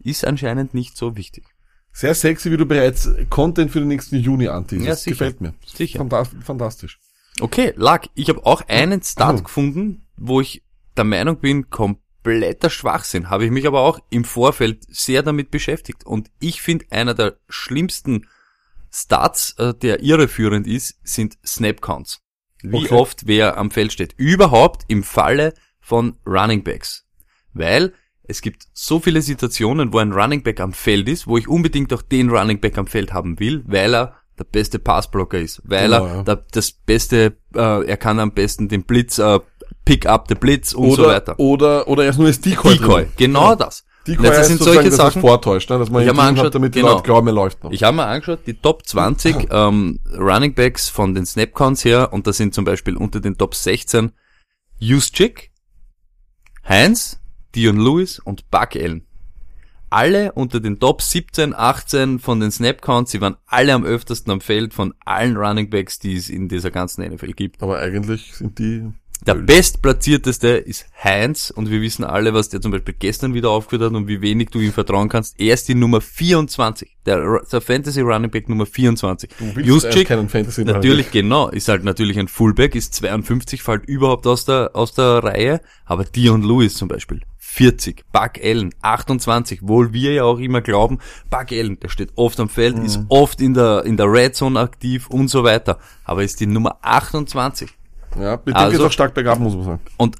[0.00, 1.44] ist anscheinend nicht so wichtig.
[1.92, 4.86] Sehr sexy, wie du bereits Content für den nächsten Juni anteasest.
[4.88, 5.10] Ja, sicher.
[5.14, 5.54] Gefällt mir.
[5.66, 6.00] Sicher.
[6.00, 7.00] Fanta- Fantastisch.
[7.40, 9.42] Okay, Lack, ich habe auch einen Start Oh.
[9.44, 10.62] gefunden, wo ich
[10.96, 13.30] der Meinung bin, kompletter Schwachsinn.
[13.30, 16.04] Habe ich mich aber auch im Vorfeld sehr damit beschäftigt.
[16.04, 18.26] Und ich finde, einer der schlimmsten
[18.92, 22.20] Starts, äh, der irreführend ist, sind Snap Counts.
[22.62, 22.94] Wie Okay.
[22.94, 24.14] oft wer am Feld steht.
[24.16, 27.04] Überhaupt im Falle von Running Backs.
[27.52, 27.92] Weil
[28.24, 31.92] es gibt so viele Situationen, wo ein Running Back am Feld ist, wo ich unbedingt
[31.92, 35.88] auch den Running Back am Feld haben will, weil er der beste Passblocker ist, weil
[35.90, 36.22] Genau, er ja.
[36.22, 39.40] der, das beste, äh, er kann am besten den Blitz, äh,
[39.84, 41.40] pick up the Blitz und so Oder, weiter.
[41.40, 42.76] oder, oder er ist nur als Decoy.
[42.78, 43.12] Decoy, drin.
[43.16, 43.84] genau das.
[44.08, 45.20] Decoy heißt sind solche Sachen.
[45.20, 45.78] vortäuscht, ne?
[45.78, 46.92] dass man Ich drin angeschaut, hat, damit die genau.
[46.92, 47.70] Leute glauben, er läuft noch.
[47.70, 52.26] Ich habe mir angeschaut, die Top 20 ähm, Running Backs von den Snapcounts her und
[52.26, 54.12] da sind zum Beispiel unter den Top 16
[54.78, 55.50] Juszczyk,
[56.68, 57.20] Heinz,
[57.54, 59.04] Dion Lewis und Buck Allen.
[59.90, 64.42] Alle unter den Top 17, 18 von den Snapcounts, sie waren alle am öftersten am
[64.42, 67.62] Feld von allen Running Backs, die es in dieser ganzen NFL gibt.
[67.62, 68.86] Aber eigentlich sind die,
[69.26, 73.82] Der bestplatzierteste ist Heinz und wir wissen alle, was der zum Beispiel gestern wieder aufgeführt
[73.82, 75.38] hat und wie wenig du ihm vertrauen kannst.
[75.40, 79.30] Er ist die Nummer 24, der, der Fantasy Running Back Nummer 24.
[79.38, 83.84] du willst Juszczyk, keinen Fantasy natürlich genau, ist halt natürlich ein Fullback, ist 52, fällt
[83.86, 89.60] überhaupt aus der, aus der Reihe, aber Dion Lewis zum Beispiel, 40, Buck Allen, 28,
[89.62, 90.98] wohl wir ja auch immer glauben,
[91.28, 94.60] Buck Allen, der steht oft am Feld, ist oft in der, in der Red Zone
[94.60, 97.77] aktiv und so weiter, aber ist die Nummer 28.
[98.18, 99.80] Ja, mit dem Also- geht's auch stark bergab, muss man sagen.
[99.96, 100.16] Und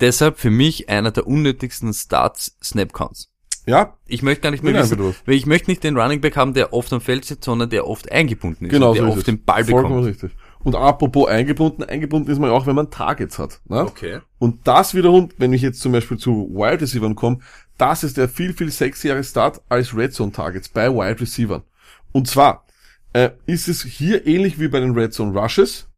[0.00, 3.28] deshalb für mich einer der unnötigsten Starts Snapcounts.
[3.64, 6.52] Ja, Ich möchte gar nicht mehr wissen, weil ich möchte nicht den Running Back haben,
[6.52, 9.12] der oft am Feld sitzt, sondern der oft eingebunden ist, genau und der so ist
[9.12, 9.24] oft es.
[9.26, 10.06] den Ball Vollkommen bekommt.
[10.08, 10.32] richtig.
[10.64, 13.60] Und apropos eingebunden, eingebunden ist man ja auch, wenn man Targets hat.
[13.68, 13.82] Ne?
[13.82, 14.18] Okay.
[14.38, 17.38] Und das wiederum, wenn ich jetzt zum Beispiel zu Wide Receivern komme,
[17.78, 21.62] das ist der viel, viel sexiere Start als Red Zone Targets bei Wide Receivern.
[22.10, 22.66] Und zwar
[23.12, 25.88] äh, ist es hier ähnlich wie bei den Red Zone Rushes.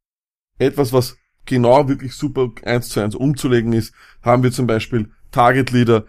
[0.58, 1.16] Etwas, was
[1.46, 6.04] genau wirklich super eins zu eins umzulegen ist, haben wir zum Beispiel Target Leader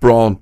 [0.00, 0.38] Brown.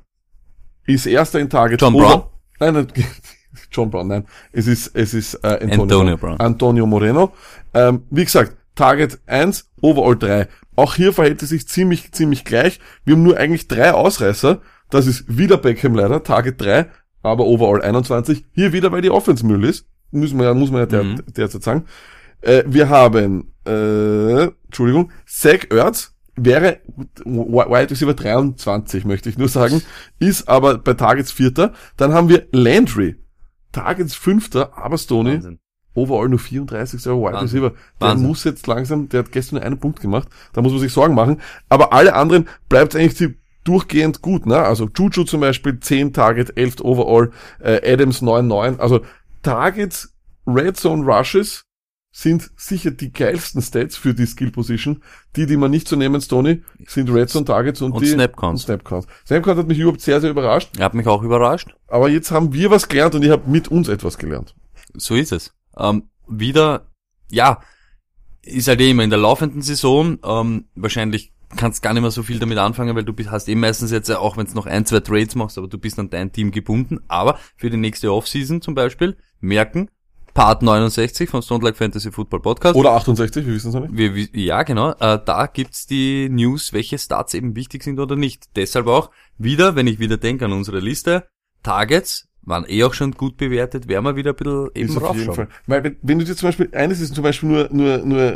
[0.86, 1.80] Ist erster in Target.
[1.80, 2.22] John Brown?
[2.61, 2.86] Nein, nein,
[3.72, 4.24] John Brown, nein.
[4.53, 6.41] Es ist, es ist äh, Antonio, Antonio Brown.
[6.41, 7.32] Antonio Moreno.
[7.74, 10.49] Ähm, wie gesagt, Target 1, Overall 3.
[10.76, 12.78] Auch hier verhält es sich ziemlich, ziemlich gleich.
[13.05, 14.61] Wir haben nur eigentlich drei Ausreißer.
[14.91, 16.86] Das ist wieder Beckham leider, Target 3,
[17.22, 18.45] aber Overall 21.
[18.53, 19.86] Hier wieder, weil die Offense Müll ist.
[20.11, 21.22] Müssen wir muss man ja der, Mhm.
[21.36, 21.84] derzeit sagen.
[22.41, 26.80] Äh, wir haben, äh, Entschuldigung, Zach Ertz wäre
[27.24, 29.82] Wide Receiver 23, möchte ich nur sagen,
[30.18, 31.72] ist aber bei Targets Vierter.
[31.96, 33.16] Dann haben wir Landry,
[33.72, 35.58] Targets Fünfter, aber Stoney, Wahnsinn.
[35.94, 37.04] overall nur 34.
[37.06, 37.42] Wide.
[37.42, 37.70] Receiver.
[38.00, 38.26] Der Wahnsinn.
[38.26, 41.14] muss jetzt langsam, der hat gestern nur einen Punkt gemacht, da muss man sich Sorgen
[41.14, 41.40] machen.
[41.68, 44.58] Aber alle anderen bleibt eigentlich die durchgehend gut, ne?
[44.58, 48.78] Also Juju zum Beispiel 10 Target, 11 Overall, äh, Adams 9-9.
[48.78, 49.00] Also
[49.42, 50.14] Targets,
[50.46, 51.64] Red Zone Rushes
[52.18, 55.04] sind sicher die geilsten Stats für die Skill Position.
[55.36, 58.10] Die, die man nicht zu nehmen, Stoney, sind Red Zone Targets und, Und die.
[58.10, 58.62] Und Snap Counts.
[58.62, 60.76] Snap Count hat mich überhaupt sehr, sehr überrascht.
[60.78, 61.76] Er hat mich auch überrascht.
[61.86, 64.56] Aber jetzt haben wir was gelernt und ihr habt mit uns etwas gelernt.
[64.94, 65.54] So ist es.
[65.76, 66.88] Ähm, wieder,
[67.30, 67.60] ja,
[68.42, 72.24] ist halt eh immer in der laufenden Saison, ähm, wahrscheinlich kannst gar nicht mehr so
[72.24, 74.84] viel damit anfangen, weil du bist, hast eben meistens jetzt, auch wenn du noch ein,
[74.86, 76.98] zwei Trades machst, aber du bist an dein Team gebunden.
[77.06, 79.88] Aber für die nächste Offseason zum Beispiel merken,
[80.39, 82.76] Part 69 vom Stone Like Fantasy Football Podcast.
[82.76, 83.97] Oder 68, wir wissen es noch nicht.
[83.97, 84.93] Wir, ja, genau.
[84.93, 88.45] Äh, da gibt's die News, welche Starts eben wichtig sind oder nicht.
[88.55, 91.24] Deshalb auch wieder, wenn ich wieder denke an unsere Liste,
[91.64, 95.16] Targets, waren eh auch schon gut bewertet, werden wir wieder ein bisschen eben Ist auf
[95.16, 95.34] jeden.
[95.34, 95.49] Fall.
[95.66, 98.32] Weil wenn, wenn du dir zum Beispiel, eines ist zum Beispiel nur, nur, nur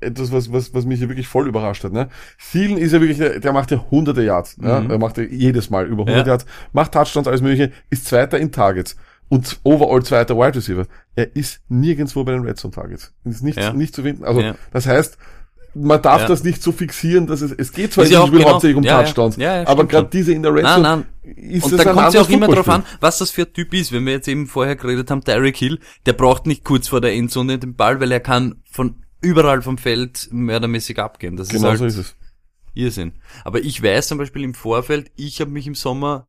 [0.00, 1.92] etwas, was, was, was mich hier wirklich voll überrascht hat.
[1.92, 2.08] Ne?
[2.50, 4.58] Thielen ist ja wirklich, der, der macht ja hunderte Yards.
[4.58, 4.88] Ne?
[4.90, 6.18] Er macht ja jedes Mal über 100 Mhm.
[6.18, 6.26] Ja.
[6.26, 8.96] Yards, macht Touchdowns, alles mögliche, ist Zweiter in Targets
[9.34, 10.86] und overall zweiter Wide Receiver.
[11.16, 13.12] Er ist nirgendwo bei den Red Zone Targets.
[13.24, 13.72] Ist nicht, Ja.
[13.72, 14.24] nicht zu finden.
[14.24, 14.54] Also Ja.
[14.72, 15.18] das heißt,
[15.76, 16.28] man darf Ja.
[16.28, 18.38] das nicht so fixieren, dass es, es geht zwar Ist in ja diesem auch Spiel
[18.38, 19.02] genau- hauptsächlich um ja.
[19.02, 21.36] Touchdowns, Ja, aber gerade diese in der Red Nein, Zone nein.
[21.36, 23.74] ist Und da kommt es ja auch immer drauf an, was das für ein Typ
[23.74, 23.90] ist.
[23.90, 27.12] Wenn wir jetzt eben vorher geredet haben, Tyreek Hill, der braucht nicht kurz vor der
[27.12, 31.36] Endzone den Ball, weil er kann von überall vom Feld mördermäßig abgehen.
[31.36, 32.14] Das ist Genau halt so ist es.
[32.74, 33.12] Irrsinn.
[33.44, 36.26] Aber ich weiß zum Beispiel im Vorfeld, ich habe mich im Sommer,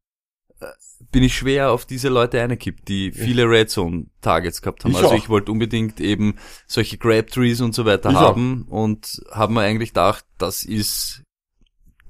[1.11, 4.91] bin ich schwer auf diese Leute eingekippt, die viele Red Zone Targets gehabt haben.
[4.91, 5.17] Ich also auch.
[5.17, 6.35] ich wollte unbedingt eben
[6.67, 11.23] solche Grab Trees und so weiter Ich haben und haben mir eigentlich gedacht, das ist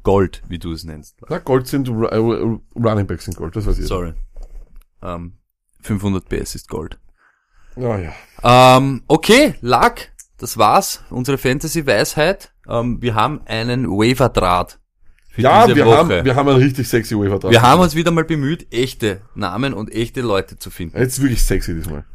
[0.04, 1.18] Gold, wie du es nennst.
[1.30, 3.88] Na, Gold sind äh, Running Backs sind Gold, das weiß ich.
[3.88, 4.14] Sorry.
[5.02, 5.34] Ähm,
[5.82, 7.00] 500 PS ist Gold.
[7.76, 8.14] Ja, ja.
[8.44, 11.04] Ähm, okay, Lack, das war's.
[11.10, 12.54] Unsere Fantasy-Weisheit.
[12.68, 14.85] Ähm, wir haben einen Waiver-Draht für
[15.38, 15.98] Ja, wir Woche.
[15.98, 17.52] haben, wir haben einen richtig sexy Waiver dran.
[17.52, 20.98] Wir haben uns wieder mal bemüht, echte Namen und echte Leute zu finden.
[20.98, 22.06] Jetzt wirklich sexy diesmal.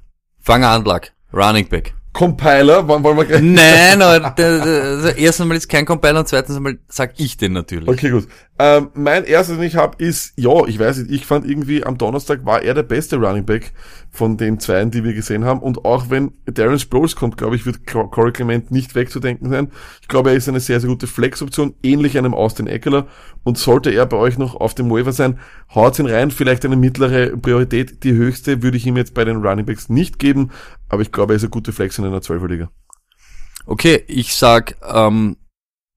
[0.40, 1.12] Fang an, Lack.
[1.32, 1.94] Running Back.
[2.12, 3.40] Compiler, wollen, wollen wir gleich?
[3.42, 7.88] Nein, also erstens einmal ist kein Compiler und zweitens einmal sag ich den natürlich.
[7.88, 8.26] Okay, gut.
[8.58, 11.98] Ähm, mein erstes, den ich habe, ist, ja, ich weiß nicht, ich fand irgendwie am
[11.98, 13.72] Donnerstag war er der beste Running Back
[14.11, 15.61] von den zweien, die wir gesehen haben.
[15.61, 19.70] Und auch wenn Darren Sproles kommt, glaube ich, wird Cor- Corey Clement nicht wegzudenken sein.
[20.02, 23.06] Ich glaube, er ist eine sehr, sehr gute Flex-Option, ähnlich einem Austin Eckler.
[23.44, 25.38] Und sollte er bei euch noch auf dem Waiver sein,
[25.74, 28.02] haut ihn rein, vielleicht eine mittlere Priorität.
[28.04, 30.50] Die höchste würde ich ihm jetzt bei den Running Backs nicht geben,
[30.88, 32.70] aber ich glaube, er ist eine gute Flex in einer 12er-Liga.
[33.64, 35.36] Okay, ich sag, ähm,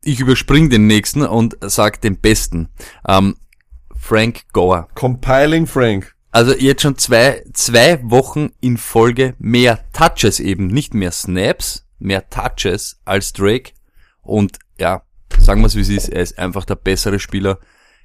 [0.03, 2.69] ich überspring den nächsten und sag den besten.
[3.07, 3.35] Ähm,
[3.95, 4.87] Frank Goer.
[4.95, 6.12] Compiling Frank.
[6.33, 12.27] Also jetzt schon zwei, zwei Wochen in Folge mehr Touches eben, nicht mehr Snaps, mehr
[12.27, 13.73] Touches als Drake.
[14.23, 15.03] Und ja,
[15.37, 17.59] sagen wir es wie es ist, er ist einfach der bessere Spieler.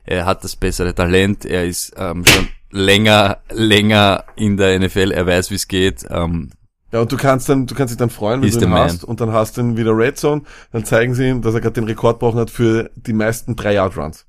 [0.04, 1.46] Er hat das bessere Talent.
[1.46, 5.10] Er ist ähm, schon länger, länger in der NFL.
[5.10, 6.04] Er weiß, wie es geht.
[6.10, 6.50] Ähm,
[6.92, 9.22] Ja, und du kannst dann, du kannst dich dann freuen, wenn du ihn hast, und
[9.22, 11.84] dann hast du ihn wieder Red Zone, dann zeigen sie ihm, dass er gerade den
[11.84, 14.26] Rekord gebrochen hat für die meisten 3-Yard-Runs.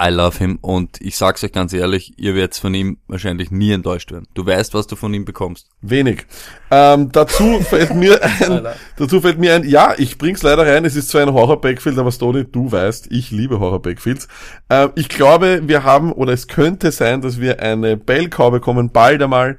[0.00, 0.58] I love him.
[0.60, 4.28] Und ich sag's euch ganz ehrlich, ihr werdet von ihm wahrscheinlich nie enttäuscht werden.
[4.34, 5.68] Du weißt, was du von ihm bekommst.
[5.80, 6.26] Wenig.
[6.70, 10.94] Ähm, dazu fällt mir ein, dazu fällt mir ein, ja, ich bring's leider rein, es
[10.94, 14.28] ist zwar ein Horror-Backfield, aber Stony, du weißt, ich liebe Horror-Backfields.
[14.70, 19.22] Ähm, ich glaube, wir haben, oder es könnte sein, dass wir eine Bell-Cow bekommen, bald
[19.22, 19.58] einmal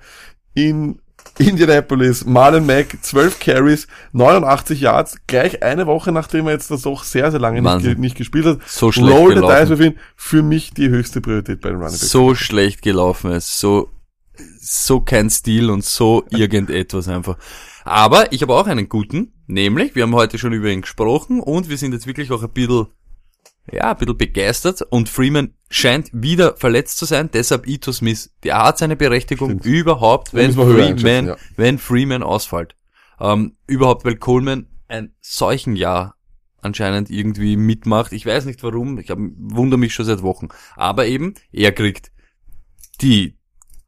[0.53, 0.99] in
[1.39, 7.03] Indianapolis, Marlon Mack, 12 Carries, 89 Yards, gleich eine Woche, nachdem er jetzt das doch
[7.03, 8.59] sehr, sehr lange nicht, nicht gespielt hat.
[8.67, 9.55] So schlecht Roll the gelaufen.
[9.61, 12.09] dice with ihn, für mich die höchste Priorität bei den Running Backs.
[12.09, 13.57] So schlecht gelaufen ist.
[13.57, 13.89] So,
[14.59, 17.37] so kein Stil und so irgendetwas einfach.
[17.85, 21.69] Aber ich habe auch einen guten, nämlich, wir haben heute schon über ihn gesprochen und
[21.69, 22.87] wir sind jetzt wirklich auch ein bisschen,
[23.71, 28.63] ja, ein bisschen begeistert und Freeman scheint wieder verletzt zu sein, deshalb Ito Smith, der
[28.63, 29.65] hat seine Berechtigung Stimmt.
[29.65, 31.37] überhaupt, wenn Freeman, ja.
[31.55, 32.75] wenn Freeman ausfällt.
[33.19, 36.15] Ähm, überhaupt, weil Coleman ein solchen Jahr
[36.61, 38.11] anscheinend irgendwie mitmacht.
[38.13, 40.49] Ich weiß nicht warum, ich hab, wundere mich schon seit Wochen.
[40.75, 42.11] Aber eben, er kriegt
[43.01, 43.37] die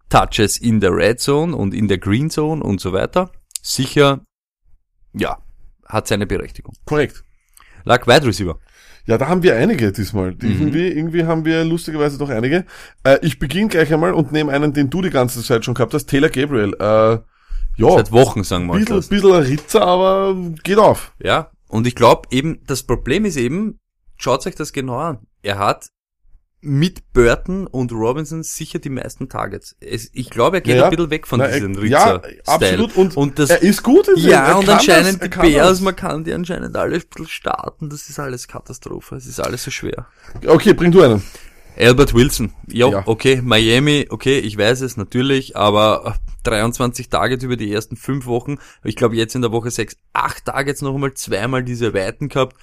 [0.10, 3.32] Touches in der Red Zone und in der Green Zone und so weiter.
[3.62, 4.22] Sicher,
[5.14, 5.38] ja,
[5.86, 6.76] hat seine Berechtigung.
[6.86, 7.24] Korrekt.
[7.84, 8.60] Lag Wide Receiver.
[9.06, 10.32] Ja, da haben wir einige diesmal.
[10.32, 10.38] Mhm.
[10.42, 12.66] Irgendwie, irgendwie haben wir lustigerweise doch einige.
[13.04, 15.94] Äh, ich beginne gleich einmal und nehme einen, den du die ganze Zeit schon gehabt
[15.94, 16.74] hast, Taylor Gabriel.
[16.80, 17.20] Äh,
[17.78, 18.80] ja, Seit Wochen, sagen wir mal.
[18.80, 21.14] bisschen, bisschen ein Ritzer, aber geht auf.
[21.24, 23.80] Ja, und ich glaube eben, das Problem ist eben,
[24.18, 25.20] schaut euch das genau an.
[25.42, 25.88] Er hat
[26.62, 29.76] mit Burton und Robinson sicher die meisten Targets.
[29.80, 32.96] Es, ich glaube, er geht Ja, ein bisschen weg von Na, diesem äh, ja, absolut.
[32.96, 35.82] Und, und das, er ist gut in ja, er und anscheinend das, die Bears, das.
[35.82, 37.90] man kann die anscheinend alle ein bisschen starten.
[37.90, 39.16] Das ist alles Katastrophe.
[39.16, 40.06] Es ist alles so schwer.
[40.46, 41.24] Okay, bring du einen.
[41.78, 42.54] Albert Wilson.
[42.68, 43.04] Jo, Ja.
[43.06, 48.58] okay, Miami, okay, ich weiß es natürlich, aber 23 Targets über die ersten fünf Wochen.
[48.84, 52.56] Ich glaube jetzt in der Woche 6, acht Targets noch einmal, zweimal diese Weiten gehabt.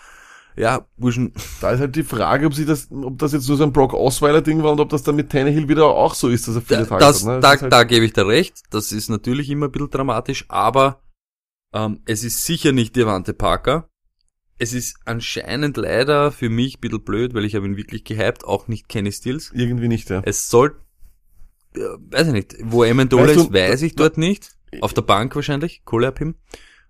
[0.59, 3.63] Ja, Burschen, Da ist halt die Frage, ob sie das, ob das jetzt nur so
[3.63, 6.49] ein Brock Osweiler Ding war und ob das dann mit Tannehill wieder auch so ist,
[6.49, 7.35] dass er viele da, Tage das, hat.
[7.35, 7.41] Ne?
[7.41, 8.63] da, ist halt, da gebe ich dir recht.
[8.71, 11.01] Das ist natürlich immer ein bisschen dramatisch, aber
[11.73, 13.89] ähm, es ist sicher nicht Devante Parker.
[14.59, 18.45] Es ist anscheinend leider für mich ein bisschen blöd, weil ich habe ihn wirklich gehypt,
[18.45, 19.53] auch nicht Kenny Stills.
[19.55, 20.23] irgendwie nicht, ja.
[20.25, 20.75] Es soll,
[21.77, 21.81] äh,
[22.11, 24.57] weiß ich nicht, wo Amendola Weißt du, ist, weiß ich dort nicht.
[24.81, 26.35] Auf der Bank wahrscheinlich, Kohle ab ihm.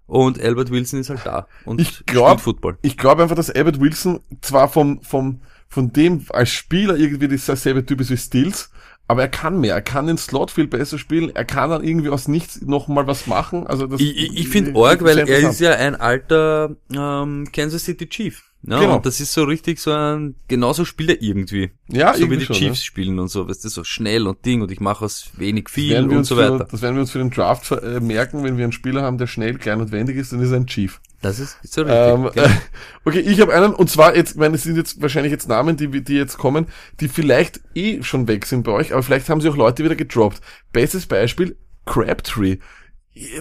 [0.09, 2.79] Und Albert Wilson ist halt da und Ich glaub- Football.
[2.83, 7.85] Ich glaube einfach, dass Abbott Wilson zwar vom, vom, von dem als Spieler irgendwie dasselbe
[7.85, 8.71] Typ ist wie Stills,
[9.07, 9.75] aber er kann mehr.
[9.75, 11.35] Er kann den Slot viel besser spielen.
[11.37, 13.67] Er kann dann irgendwie aus nichts noch mal was machen.
[13.67, 17.85] Also das, Ich, ich, ich finde arg, weil er ist ja ein alter ähm, Kansas
[17.85, 18.43] City Chief.
[18.63, 18.97] Ja, Genau.
[18.97, 21.71] und das ist so richtig so ein, genauso spielt er irgendwie.
[21.89, 24.45] Ja, so wie irgendwie die schon, Chiefs spielen und so, weißt du, so schnell und
[24.45, 26.69] Ding und ich mache aus wenig viel werden und so für, weiter.
[26.69, 29.29] das werden wir uns für den Draft äh, merken, wenn wir einen Spieler haben, der
[29.29, 31.01] schnell, klein und wendig ist, dann ist er ein Chief.
[31.23, 31.97] Das ist so richtig.
[31.97, 32.49] Ähm, genau.
[33.05, 35.77] okay, ich habe einen, und zwar jetzt, ich meine, es sind jetzt wahrscheinlich jetzt Namen,
[35.77, 36.67] die, die jetzt kommen,
[37.01, 39.97] die vielleicht eh schon weg sind bei euch, aber vielleicht haben sie auch Leute wieder
[39.97, 40.41] gedroppt.
[40.73, 41.57] Bestes Beispiel,
[41.87, 42.59] Crabtree.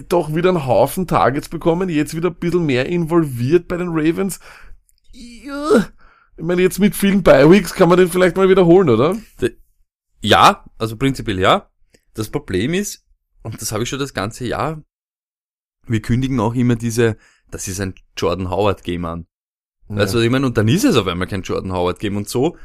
[0.08, 4.40] Doch wieder einen Haufen Targets bekommen, jetzt wieder ein bisschen mehr involviert bei den Ravens.
[5.12, 5.88] Ja.
[6.36, 9.16] Ich meine, jetzt mit vielen Bi-Weeks kann man den vielleicht mal wiederholen, oder?
[10.20, 11.70] Ja, also prinzipiell ja.
[12.14, 13.04] Das Problem ist,
[13.42, 14.82] und das habe ich schon das ganze Jahr,
[15.86, 17.16] wir kündigen auch immer diese,
[17.50, 19.26] das ist ein Jordan Howard Game an.
[19.88, 20.46] Weißt du, was ich meine?
[20.46, 22.16] Und dann ist es auf einmal kein Jordan Howard Game.
[22.16, 22.58] Und so,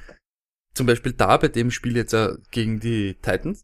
[0.73, 3.63] zum Beispiel da bei dem Spiel jetzt äh, gegen die Titans,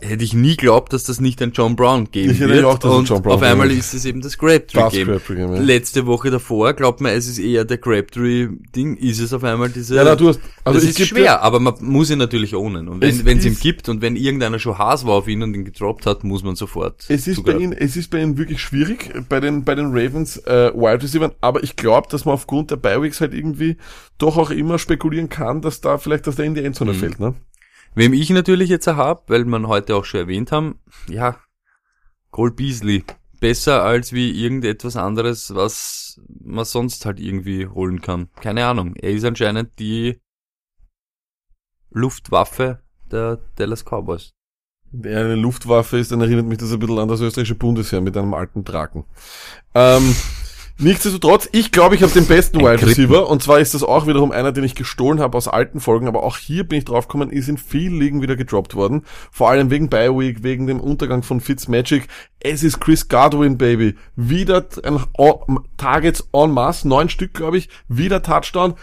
[0.00, 2.64] hätte ich nie glaubt, dass das nicht ein John Brown Game Ich hätte wird.
[2.64, 5.08] auch, dass und John Brown auf einmal ist es eben das Crabtree Das Game.
[5.08, 5.58] Ja.
[5.60, 9.68] Letzte Woche davor glaubt man, es ist eher der Crabtree Ding, ist es auf einmal
[9.68, 12.88] diese Ja, na, du hast, also das ist schwer, aber man muss ihn natürlich ownen.
[12.88, 15.54] Und wenn es ihm ist- gibt und wenn irgendeiner schon Haas war auf ihn und
[15.54, 17.04] ihn gedroppt hat, muss man sofort.
[17.08, 17.60] Es ist bei zugreifen.
[17.60, 21.32] ihnen, es ist bei ihnen wirklich schwierig, bei den, bei den Ravens, äh, Wide Receivers,
[21.40, 23.76] aber ich glaube, dass man aufgrund der Bi-Weeks halt irgendwie
[24.18, 26.96] doch auch immer spekulieren kann, dass da vielleicht, dass der in die Endzone Mhm.
[26.96, 27.34] fällt, ne?
[27.94, 31.36] Wem ich natürlich jetzt hab, weil man heute auch schon erwähnt haben, ja,
[32.30, 33.04] Cole Beasley.
[33.40, 38.30] Besser als wie irgendetwas anderes, was man sonst halt irgendwie holen kann.
[38.36, 38.94] Keine Ahnung.
[38.94, 40.20] Er ist anscheinend die
[41.90, 42.80] Luftwaffe
[43.10, 44.32] der Dallas Cowboys.
[44.92, 48.16] Der eine Luftwaffe ist, dann erinnert mich das ein bisschen an das österreichische Bundesheer mit
[48.16, 49.04] einem alten Draken.
[49.74, 50.14] Ähm,
[50.78, 52.86] nichtsdestotrotz, ich glaube, ich habe den besten Wide.
[52.86, 56.08] Receiver und zwar ist das auch wiederum einer, den ich gestohlen habe aus alten Folgen,
[56.08, 59.04] aber auch hier bin ich draufgekommen, ist in vielen Ligen wieder gedroppt worden.
[59.30, 62.08] Vor allem wegen Bye Week, wegen dem Untergang von Fitzmagic.
[62.40, 63.94] Es ist Chris Godwin, Baby.
[64.16, 65.00] Wieder ein
[65.76, 68.74] Targets en masse, neun Stück, glaube ich, wieder Touchdown.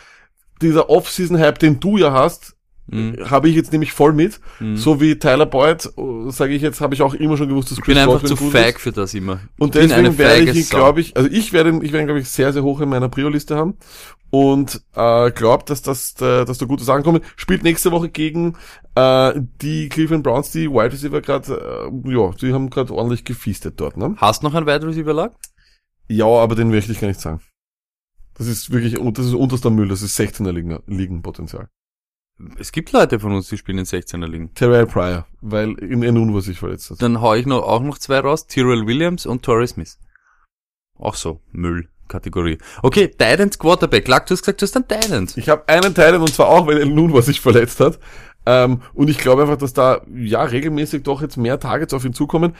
[0.62, 2.56] Dieser Off-Season-Hype, den du ja hast,
[2.92, 3.30] Mhm.
[3.30, 4.40] habe ich jetzt nämlich voll mit.
[4.76, 5.90] So wie Tyler Boyd,
[6.30, 8.80] sage ich jetzt, habe ich auch immer schon gewusst, dass Ich bin einfach zu feig
[8.80, 9.40] für das immer.
[9.58, 12.04] Und Ich eine deswegen werde ich ihn, glaube ich, also ich werde ihn, ich werde
[12.04, 13.76] ihn, glaube ich, sehr, sehr hoch in meiner Prio-Liste haben.
[14.32, 17.22] Und äh, glaube, dass das, äh, dass da gute Sachen kommen.
[17.36, 18.56] Spielt nächste Woche gegen
[18.96, 23.80] äh, die Cleveland Browns, die Wide Receiver gerade, äh, ja, die haben gerade ordentlich gefeastet
[23.80, 24.16] dort, ne?
[24.18, 25.32] Hast noch ein Wide Receiver Lag?
[26.08, 27.42] Ja, aber den möchte ich gar nicht sagen.
[28.36, 31.68] Das ist wirklich, das ist unterster Müll, das ist 16er Ligen, Ligenpotenzial.
[32.58, 34.54] Es gibt Leute von uns, die spielen in 16er Ligen.
[34.54, 37.02] Terrell Pryor, weil in Enun sich verletzt hat.
[37.02, 39.98] Dann hau ich noch, auch noch zwei raus, Tyrell Williams und Torrey Smith.
[40.98, 42.58] Auch so, Müll-Kategorie.
[42.82, 44.08] Okay, Titans Quarterback.
[44.08, 45.38] Lack, du hast gesagt, du hast einen Titans.
[45.38, 48.00] Ich habe einen Teil und zwar auch, weil El Nun sich verletzt hat.
[48.46, 52.14] Ähm, und ich glaube einfach, dass da ja regelmäßig doch jetzt mehr Targets auf ihn
[52.14, 52.56] zukommen.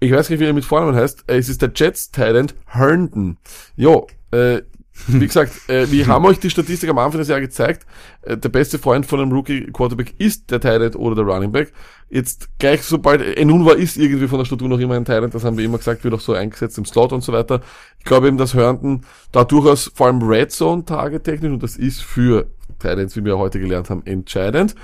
[0.00, 1.24] Ich weiß nicht, wie er mit Vornamen heißt.
[1.26, 3.38] Es ist der Jets Talent Herndon.
[3.76, 4.62] Jo, äh,
[5.08, 7.86] wie gesagt, äh, wir haben euch die Statistik am Anfang des Jahres gezeigt.
[8.22, 11.72] Äh, der beste Freund von einem Rookie Quarterback ist der Talent oder der Running Back.
[12.08, 15.58] Jetzt gleich sobald Enunwa ist irgendwie von der Statur noch immer ein Talent, das haben
[15.58, 17.60] wir immer gesagt, wird auch so eingesetzt im Slot und so weiter.
[17.98, 21.76] Ich glaube eben, dass Herndon da durchaus vor allem Red Zone Target technisch und das
[21.76, 24.74] ist für Titans, wie wir heute gelernt haben, entscheidend,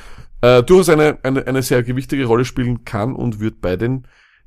[0.41, 4.07] äh, durchaus eine, eine, eine sehr gewichtige Rolle spielen kann und wird bei den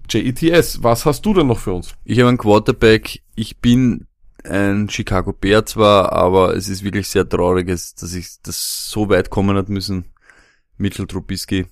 [0.09, 0.83] JETS.
[0.83, 1.95] Was hast du denn noch für uns?
[2.03, 3.21] Ich habe einen Quarterback.
[3.35, 4.07] Ich bin
[4.45, 9.29] ein Chicago Bear zwar, aber es ist wirklich sehr traurig, dass ich das so weit
[9.29, 10.05] kommen hat müssen.
[10.77, 11.67] Mitchell Trubisky.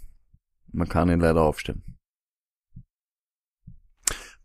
[0.72, 1.84] Man kann ihn leider aufstellen.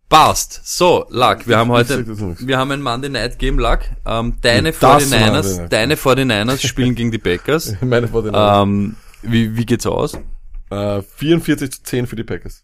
[0.09, 0.61] Passt.
[0.65, 3.81] So, Luck, wir haben heute, wir haben ein Monday Night Game, Luck.
[4.05, 5.73] Ähm, deine Das Monday 49ers, Night.
[5.73, 7.75] deine 49ers spielen gegen die Packers.
[7.81, 10.17] Meine vor den Ähm, wie, wie geht's aus?
[10.71, 12.63] äh, 44 zu 10 für die Packers.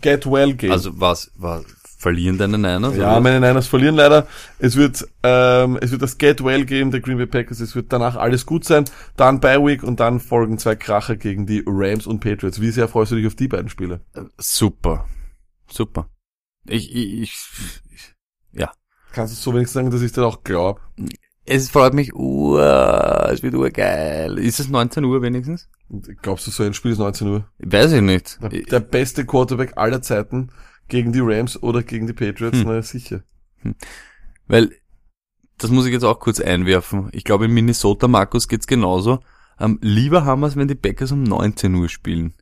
[0.00, 0.70] Get well game.
[0.72, 1.64] Also was, was
[2.06, 2.96] verlieren deine Niners?
[2.96, 3.20] ja, oder?
[3.20, 4.28] meine Niners verlieren leider.
[4.60, 7.58] Es wird, ähm, es wird das Get well game der Green Bay Packers.
[7.58, 8.84] Es wird danach alles gut sein.
[9.16, 12.60] Dann Bye Week und dann folgen zwei Kracher gegen die Rams und Patriots.
[12.60, 14.02] Wie sehr freust du dich auf die beiden Spiele?
[14.38, 15.08] super,
[15.68, 16.08] super.
[16.68, 17.34] Ich, ich, ich,
[17.90, 18.14] ich
[18.52, 18.70] ja.
[19.12, 20.80] Kannst du so wenigstens sagen, dass ich dir auch glaub?
[21.44, 24.38] Es freut mich, ur, es wird urgeil.
[24.38, 25.68] Ist es 19 Uhr wenigstens?
[26.22, 27.48] Glaubst du, so ein Spiel ist 19 Uhr?
[27.58, 28.38] Weiß ich nicht.
[28.42, 30.50] Der, der beste Quarterback aller Zeiten
[30.88, 32.58] gegen die Rams oder gegen die Patriots?
[32.58, 32.66] Hm.
[32.66, 33.22] Na sicher.
[34.46, 34.70] Weil,
[35.58, 37.08] das muss ich jetzt auch kurz einwerfen.
[37.12, 39.20] Ich glaube, in Minnesota, Markus, geht's genauso.
[39.58, 42.34] Ähm, lieber haben wir es, wenn die Packers um 19 Uhr spielen.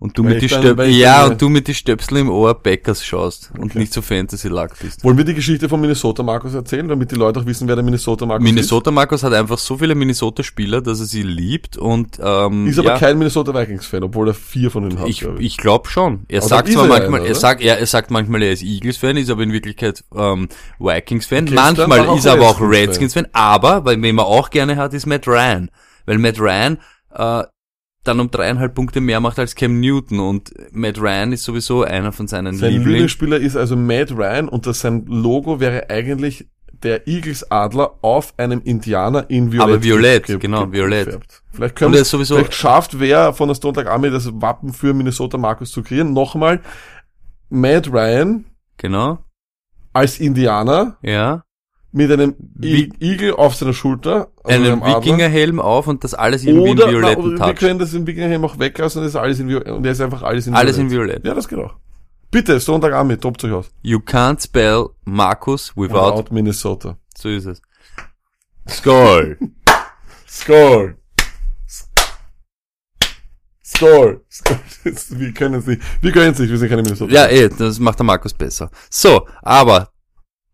[0.00, 2.28] Und du Weil mit die ich dann- ich ja, und du mit die Stöpsel im
[2.28, 3.78] Ohr Backers schaust und Okay.
[3.78, 5.02] nicht so Fantasy-Lack bist.
[5.02, 7.84] Wollen wir die Geschichte von Minnesota Markus erzählen, damit die Leute auch wissen, wer der
[7.84, 12.66] Minnesota Markus Minnesota Markus hat einfach so viele Minnesota-Spieler, dass er sie liebt und ähm,
[12.66, 12.72] ist?
[12.72, 15.56] Ist aber ja, kein Minnesota Vikings-Fan, obwohl er vier von denen hat, ich, glaub ich
[15.56, 16.24] glaube schon.
[16.28, 18.52] Er Aber sagt zwar ist er manchmal, einer, er sagt, er, er sagt manchmal, er
[18.52, 20.48] ist Eagles-Fan, ist aber in Wirklichkeit ähm,
[20.80, 21.44] Vikings-Fan.
[21.44, 22.70] Okay, manchmal ist er aber auch Redskins-Fan.
[22.70, 23.26] Redskins-Fan.
[23.32, 25.70] Aber, weil wen man auch gerne hat, ist Matt Ryan.
[26.04, 26.78] Weil Matt Ryan
[27.14, 27.44] äh,
[28.04, 32.12] dann um dreieinhalb Punkte mehr macht als Cam Newton und Matt Ryan ist sowieso einer
[32.12, 32.92] von seinen Sein Lieblingen.
[32.92, 36.46] Lieblingsspieler ist also Matt Ryan und das sein Logo wäre eigentlich
[36.82, 39.68] der Eagles-Adler auf einem Indianer in Violett.
[39.68, 41.06] Aber Violett, ge- genau, ge- Violett.
[41.06, 41.42] gefärbt.
[41.50, 45.38] Vielleicht können ist sowieso, vielleicht schafft wer von der Stone Army das Wappen für Minnesota
[45.38, 46.12] Markus zu kreieren.
[46.12, 46.60] Nochmal,
[47.48, 48.44] Matt Ryan
[48.76, 49.18] genau,
[49.94, 51.42] als Indianer ja,
[51.94, 54.82] mit einem I Igel auf seiner Schulter, also einen.
[54.82, 58.04] Wikingerhelm auf und das alles irgendwie Oder, in na, violetten oder wir können das im
[58.04, 59.68] Wikingerhelm auch weglassen und das ist alles in Violett.
[59.68, 61.22] Und er ist einfach alles in Alles in Violett.
[61.22, 61.26] Violett.
[61.26, 61.76] Ja, das geht auch.
[62.32, 63.70] Bitte, Stone Tag Army, tobt euch aus.
[63.82, 66.98] You can't spell Markus without, Without Minnesota.
[67.16, 67.62] so ist es.
[68.68, 69.38] Skull.
[70.26, 70.96] Score!
[73.64, 74.20] Score!
[74.28, 74.60] Score.
[75.10, 75.80] Wir können es nicht.
[76.00, 77.12] Wir können es nicht, wir sind keine Minnesota.
[77.12, 78.68] Ja, eh, das macht der Markus besser.
[78.90, 79.90] So, aber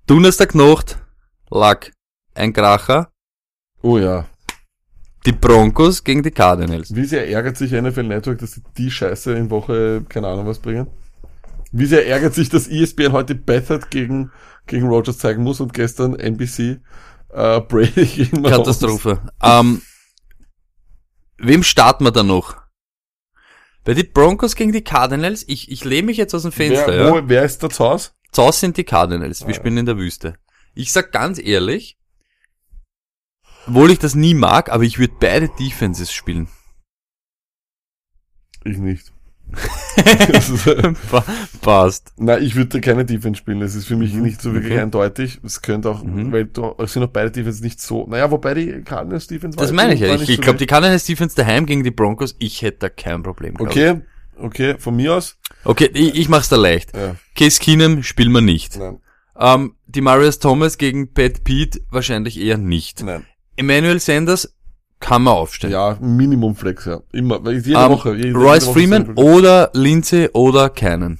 [0.07, 0.99] Donnerstagnacht
[1.51, 1.89] lag
[2.35, 3.11] ein Kracher,
[3.83, 4.27] Oh ja.
[5.27, 6.95] die Broncos gegen die Cardinals.
[6.95, 10.59] Wie sehr ärgert sich NFL Network, dass sie die Scheiße in Woche, keine Ahnung was
[10.59, 10.87] bringen?
[11.73, 14.33] Wie sehr ärgert sich, dass ESPN heute Bethard gegen,
[14.67, 16.81] gegen Rogers zeigen muss und gestern NBC
[17.33, 18.59] äh, Brady gegen Mahomes?
[18.59, 19.21] Katastrophe.
[19.43, 19.83] Ähm,
[21.39, 22.57] wem starten wir da noch?
[23.85, 26.97] Bei die Broncos gegen die Cardinals, ich, ich lehne mich jetzt aus dem Fenster, Wer,
[27.07, 27.13] ja.
[27.13, 28.11] wo, wer ist da zu Hause?
[28.33, 29.41] Zaus sind die Cardinals.
[29.47, 29.57] Wir Ah.
[29.57, 30.35] spielen in der Wüste.
[30.75, 31.97] Ich sag ganz ehrlich,
[33.67, 36.49] obwohl ich das nie mag, aber ich würde beide Defenses spielen.
[38.65, 39.13] Ich nicht.
[39.97, 40.51] Das
[41.61, 42.13] Passt.
[42.17, 43.61] Na, ich würde keine Defense spielen.
[43.61, 44.81] Es ist für mich Mhm, nicht so wirklich okay.
[44.83, 45.41] eindeutig.
[45.45, 46.31] Es könnte auch, Mhm.
[46.33, 48.07] weil du, es sind auch beide Defense nicht so.
[48.07, 50.15] Naja, wobei die Cardinals Defense Das meine ich ja.
[50.15, 50.67] Ich, ich so glaube, die.
[50.67, 53.57] Cardinals Defense daheim gegen die Broncos, ich hätte da kein Problem.
[53.59, 54.01] Okay,
[54.39, 55.37] okay, von mir aus.
[55.61, 55.67] Ich.
[55.67, 56.97] Okay, ich, ich mach's da leicht.
[56.97, 58.79] Ja, Case Keenum spielen wir nicht.
[58.79, 59.01] nein,
[59.41, 63.03] Ähm, die Marius Thomas gegen Pat Pete wahrscheinlich eher nicht.
[63.03, 63.27] nein.
[63.57, 64.55] Emmanuel Sanders
[65.01, 65.73] kann man aufstellen.
[65.73, 67.01] Ja, Minimum Flex, ja.
[67.13, 68.15] Immer, weil jede Ähm, Woche.
[68.15, 71.19] Jede, Royce jede Woche Freeman oder Lindsay oder keinen.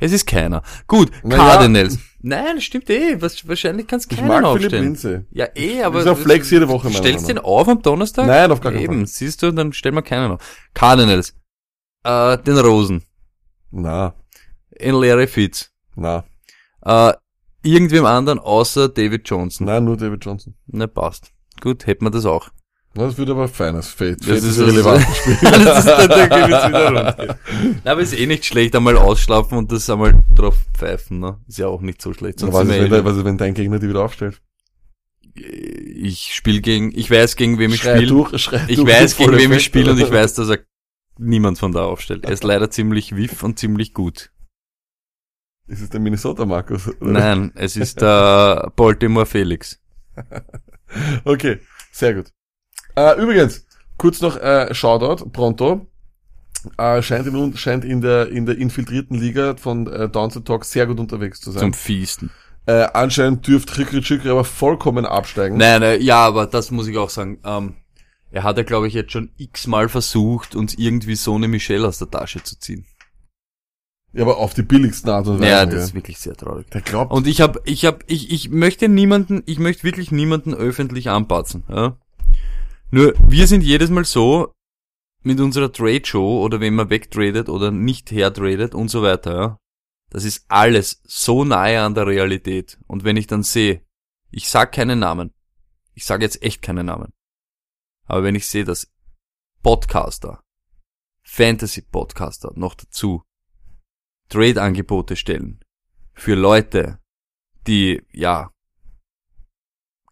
[0.00, 0.62] Es ist keiner.
[0.86, 1.98] Gut, Na Cardinals.
[2.20, 3.20] Nein, das stimmt eh.
[3.20, 4.84] Was, wahrscheinlich kannst du Ich keinen mag Philipp aufstellen.
[4.84, 5.20] Lindsay.
[5.30, 6.00] Ja, eh, aber.
[6.00, 8.26] Ist auf Flex jede Woche, Stellst du den auf am Donnerstag?
[8.26, 9.06] Nein, auf gar keinen Eben, Fall.
[9.06, 10.40] siehst du, dann stellen wir keinen auf.
[10.74, 11.34] Cardinals.
[12.04, 13.02] Äh, den Rosen.
[13.70, 14.14] Na,
[14.70, 15.70] In Larry Fitz.
[15.96, 16.24] na,
[16.84, 17.12] Äh,
[17.62, 19.66] irgendwem anderen außer David Johnson.
[19.66, 20.54] na, nur David Johnson.
[20.66, 21.32] Ne, passt.
[21.60, 22.48] Gut, hätten wir das auch.
[22.94, 24.18] Na, das wird aber feines Fate.
[24.26, 25.04] Das ist relevant.
[25.42, 27.38] das ist dann wieder rund.
[27.84, 31.38] Na, aber ist eh nicht schlecht, einmal ausschlafen und das einmal drauf pfeifen, ne?
[31.46, 32.40] Ist ja auch nicht so schlecht.
[32.40, 34.40] Sonst was, ist, wenn, eh- der- was ist, wenn dein Gegner die wieder aufstellt?
[35.34, 38.02] ich spiele gegen, ich weiß gegen wem ich spiele.
[38.02, 40.58] Ich durch, weiß gegen wem ich spiele und ich weiß, dass er
[41.18, 42.24] niemand von da aufstellt.
[42.24, 44.30] Er ist leider ziemlich wiff und ziemlich gut.
[45.66, 46.88] Ist es der Minnesota Markus?
[46.88, 46.96] oder?
[47.00, 49.80] Nein, es ist der Baltimore Felix.
[51.24, 51.58] Okay,
[51.92, 52.32] sehr gut.
[52.96, 53.66] Äh, übrigens,
[53.98, 55.86] kurz noch äh, Shoutout, pronto.
[56.78, 60.86] Äh, scheint, in, scheint in der in der infiltrierten Liga von äh, Downset Talk sehr
[60.86, 61.60] gut unterwegs zu sein.
[61.60, 62.30] Zum Fiesten.
[62.66, 65.56] Äh, anscheinend dürft Rikri Chikri aber vollkommen absteigen.
[65.56, 67.38] Nein, nein, ja, aber das muss ich auch sagen.
[67.44, 67.76] Ähm,
[68.30, 71.98] er hat ja, glaube ich, jetzt schon x-mal versucht, uns irgendwie so eine Michelle aus
[71.98, 72.86] der Tasche zu ziehen.
[74.12, 75.50] Ja, aber auf die billigsten Art und Weise.
[75.50, 75.66] Ja, ja.
[75.66, 76.70] das ist wirklich sehr traurig.
[76.70, 80.54] Der glaubt, Und ich habe, ich habe, ich, ich möchte niemanden, ich möchte wirklich niemanden
[80.54, 81.64] öffentlich anpatzen.
[81.68, 81.98] Ja?
[82.90, 84.54] Nur wir sind jedes Mal so
[85.22, 89.34] mit unserer Trade Show oder wenn man wegtradet oder nicht hertradet und so weiter.
[89.34, 89.58] Ja?
[90.10, 92.78] Das ist alles so nahe an der Realität.
[92.86, 93.82] Und wenn ich dann sehe,
[94.30, 95.32] ich sag keinen Namen,
[95.94, 97.12] ich sage jetzt echt keinen Namen,
[98.08, 98.90] aber wenn ich sehe, dass
[99.62, 100.42] Podcaster,
[101.22, 103.22] Fantasy Podcaster noch dazu
[104.30, 105.60] Trade-Angebote stellen
[106.14, 106.98] für Leute,
[107.66, 108.50] die, ja,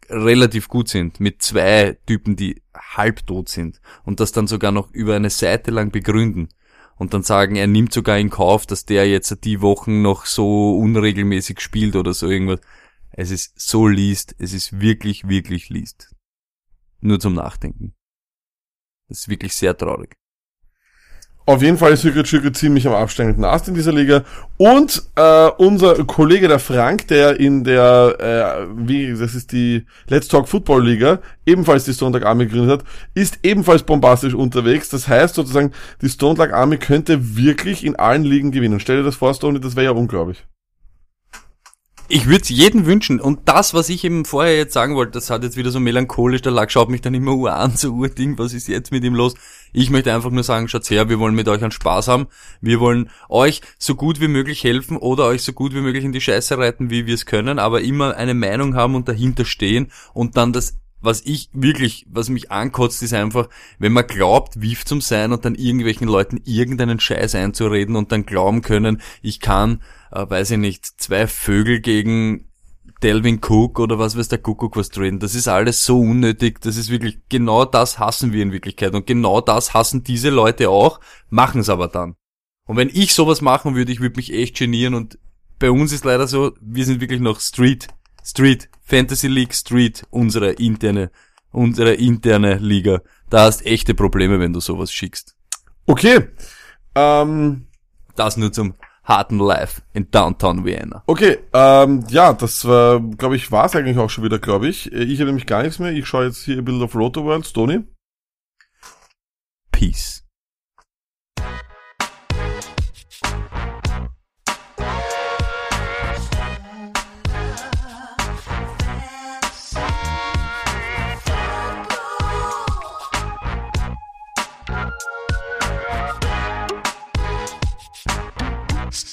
[0.08, 5.16] relativ gut sind, mit zwei Typen, die halbtot sind und das dann sogar noch über
[5.16, 6.48] eine Seite lang begründen
[6.96, 10.76] und dann sagen, er nimmt sogar in Kauf, dass der jetzt die Wochen noch so
[10.78, 12.60] unregelmäßig spielt oder so irgendwas.
[13.10, 16.15] Es ist so liest, es ist wirklich, wirklich liest.
[17.06, 17.94] Nur zum Nachdenken.
[19.08, 20.16] Das ist wirklich sehr traurig.
[21.48, 24.24] Auf jeden Fall ist Hügel Schügel ziemlich am absteigenden Ast in dieser Liga.
[24.56, 30.26] Und äh, unser Kollege der Frank, der in der, äh, wie, das ist die Let's
[30.26, 34.88] Talk Football Liga, ebenfalls die Stone Lag Army gegründet hat, ist ebenfalls bombastisch unterwegs.
[34.88, 35.70] Das heißt sozusagen,
[36.02, 38.80] die Stone Lag Army könnte wirklich in allen Ligen gewinnen.
[38.80, 40.44] Stell dir das vor, Stone, das wäre ja unglaublich.
[42.08, 43.20] Ich würde es jedem wünschen.
[43.20, 46.42] Und das, was ich eben vorher jetzt sagen wollte, das hat jetzt wieder so melancholisch,
[46.42, 49.14] der Lack schaut mich dann immer ur an, so urding, was ist jetzt mit ihm
[49.14, 49.34] los?
[49.72, 52.28] Ich möchte einfach nur sagen, schaut's her, wir wollen mit euch einen Spaß haben.
[52.60, 56.12] Wir wollen euch so gut wie möglich helfen oder euch so gut wie möglich in
[56.12, 59.90] die Scheiße reiten, wie wir es können, aber immer eine Meinung haben und dahinter stehen
[60.14, 63.48] und dann das was ich wirklich, was mich ankotzt, ist einfach,
[63.78, 68.26] wenn man glaubt, Wief zum sein und dann irgendwelchen Leuten irgendeinen Scheiß einzureden und dann
[68.26, 69.80] glauben können, ich kann
[70.12, 72.48] äh, weiß ich nicht, zwei Vögel gegen
[73.02, 75.18] Delvin Cook oder was weiß der Kuckuck was drin.
[75.18, 76.60] Das ist alles so unnötig.
[76.60, 78.94] Das ist wirklich, genau das hassen wir in Wirklichkeit.
[78.94, 82.16] Und genau das hassen diese Leute auch, machen es aber dann.
[82.66, 85.18] Und wenn ich sowas machen würde, ich würde mich echt genieren und
[85.58, 87.88] bei uns ist leider so, wir sind wirklich noch Street,
[88.24, 91.10] Street, Fantasy League Street, unsere interne,
[91.50, 93.02] unsere interne Liga.
[93.30, 95.36] Da hast echte Probleme, wenn du sowas schickst.
[95.86, 96.28] Okay.
[96.94, 97.68] Ähm,
[98.16, 98.74] das nur zum
[99.06, 101.02] harten Life in Downtown Vienna.
[101.06, 104.92] Okay, ähm, ja, das war, glaube ich, war's eigentlich auch schon wieder, glaube ich.
[104.92, 105.92] Ich habe nämlich gar nichts mehr.
[105.92, 107.52] Ich schaue jetzt hier ein bisschen auf Roto World.
[107.54, 107.84] Tony?
[109.70, 110.25] Peace.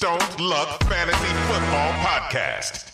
[0.04, 2.84] Stone Luck Fantasy Football Podcast.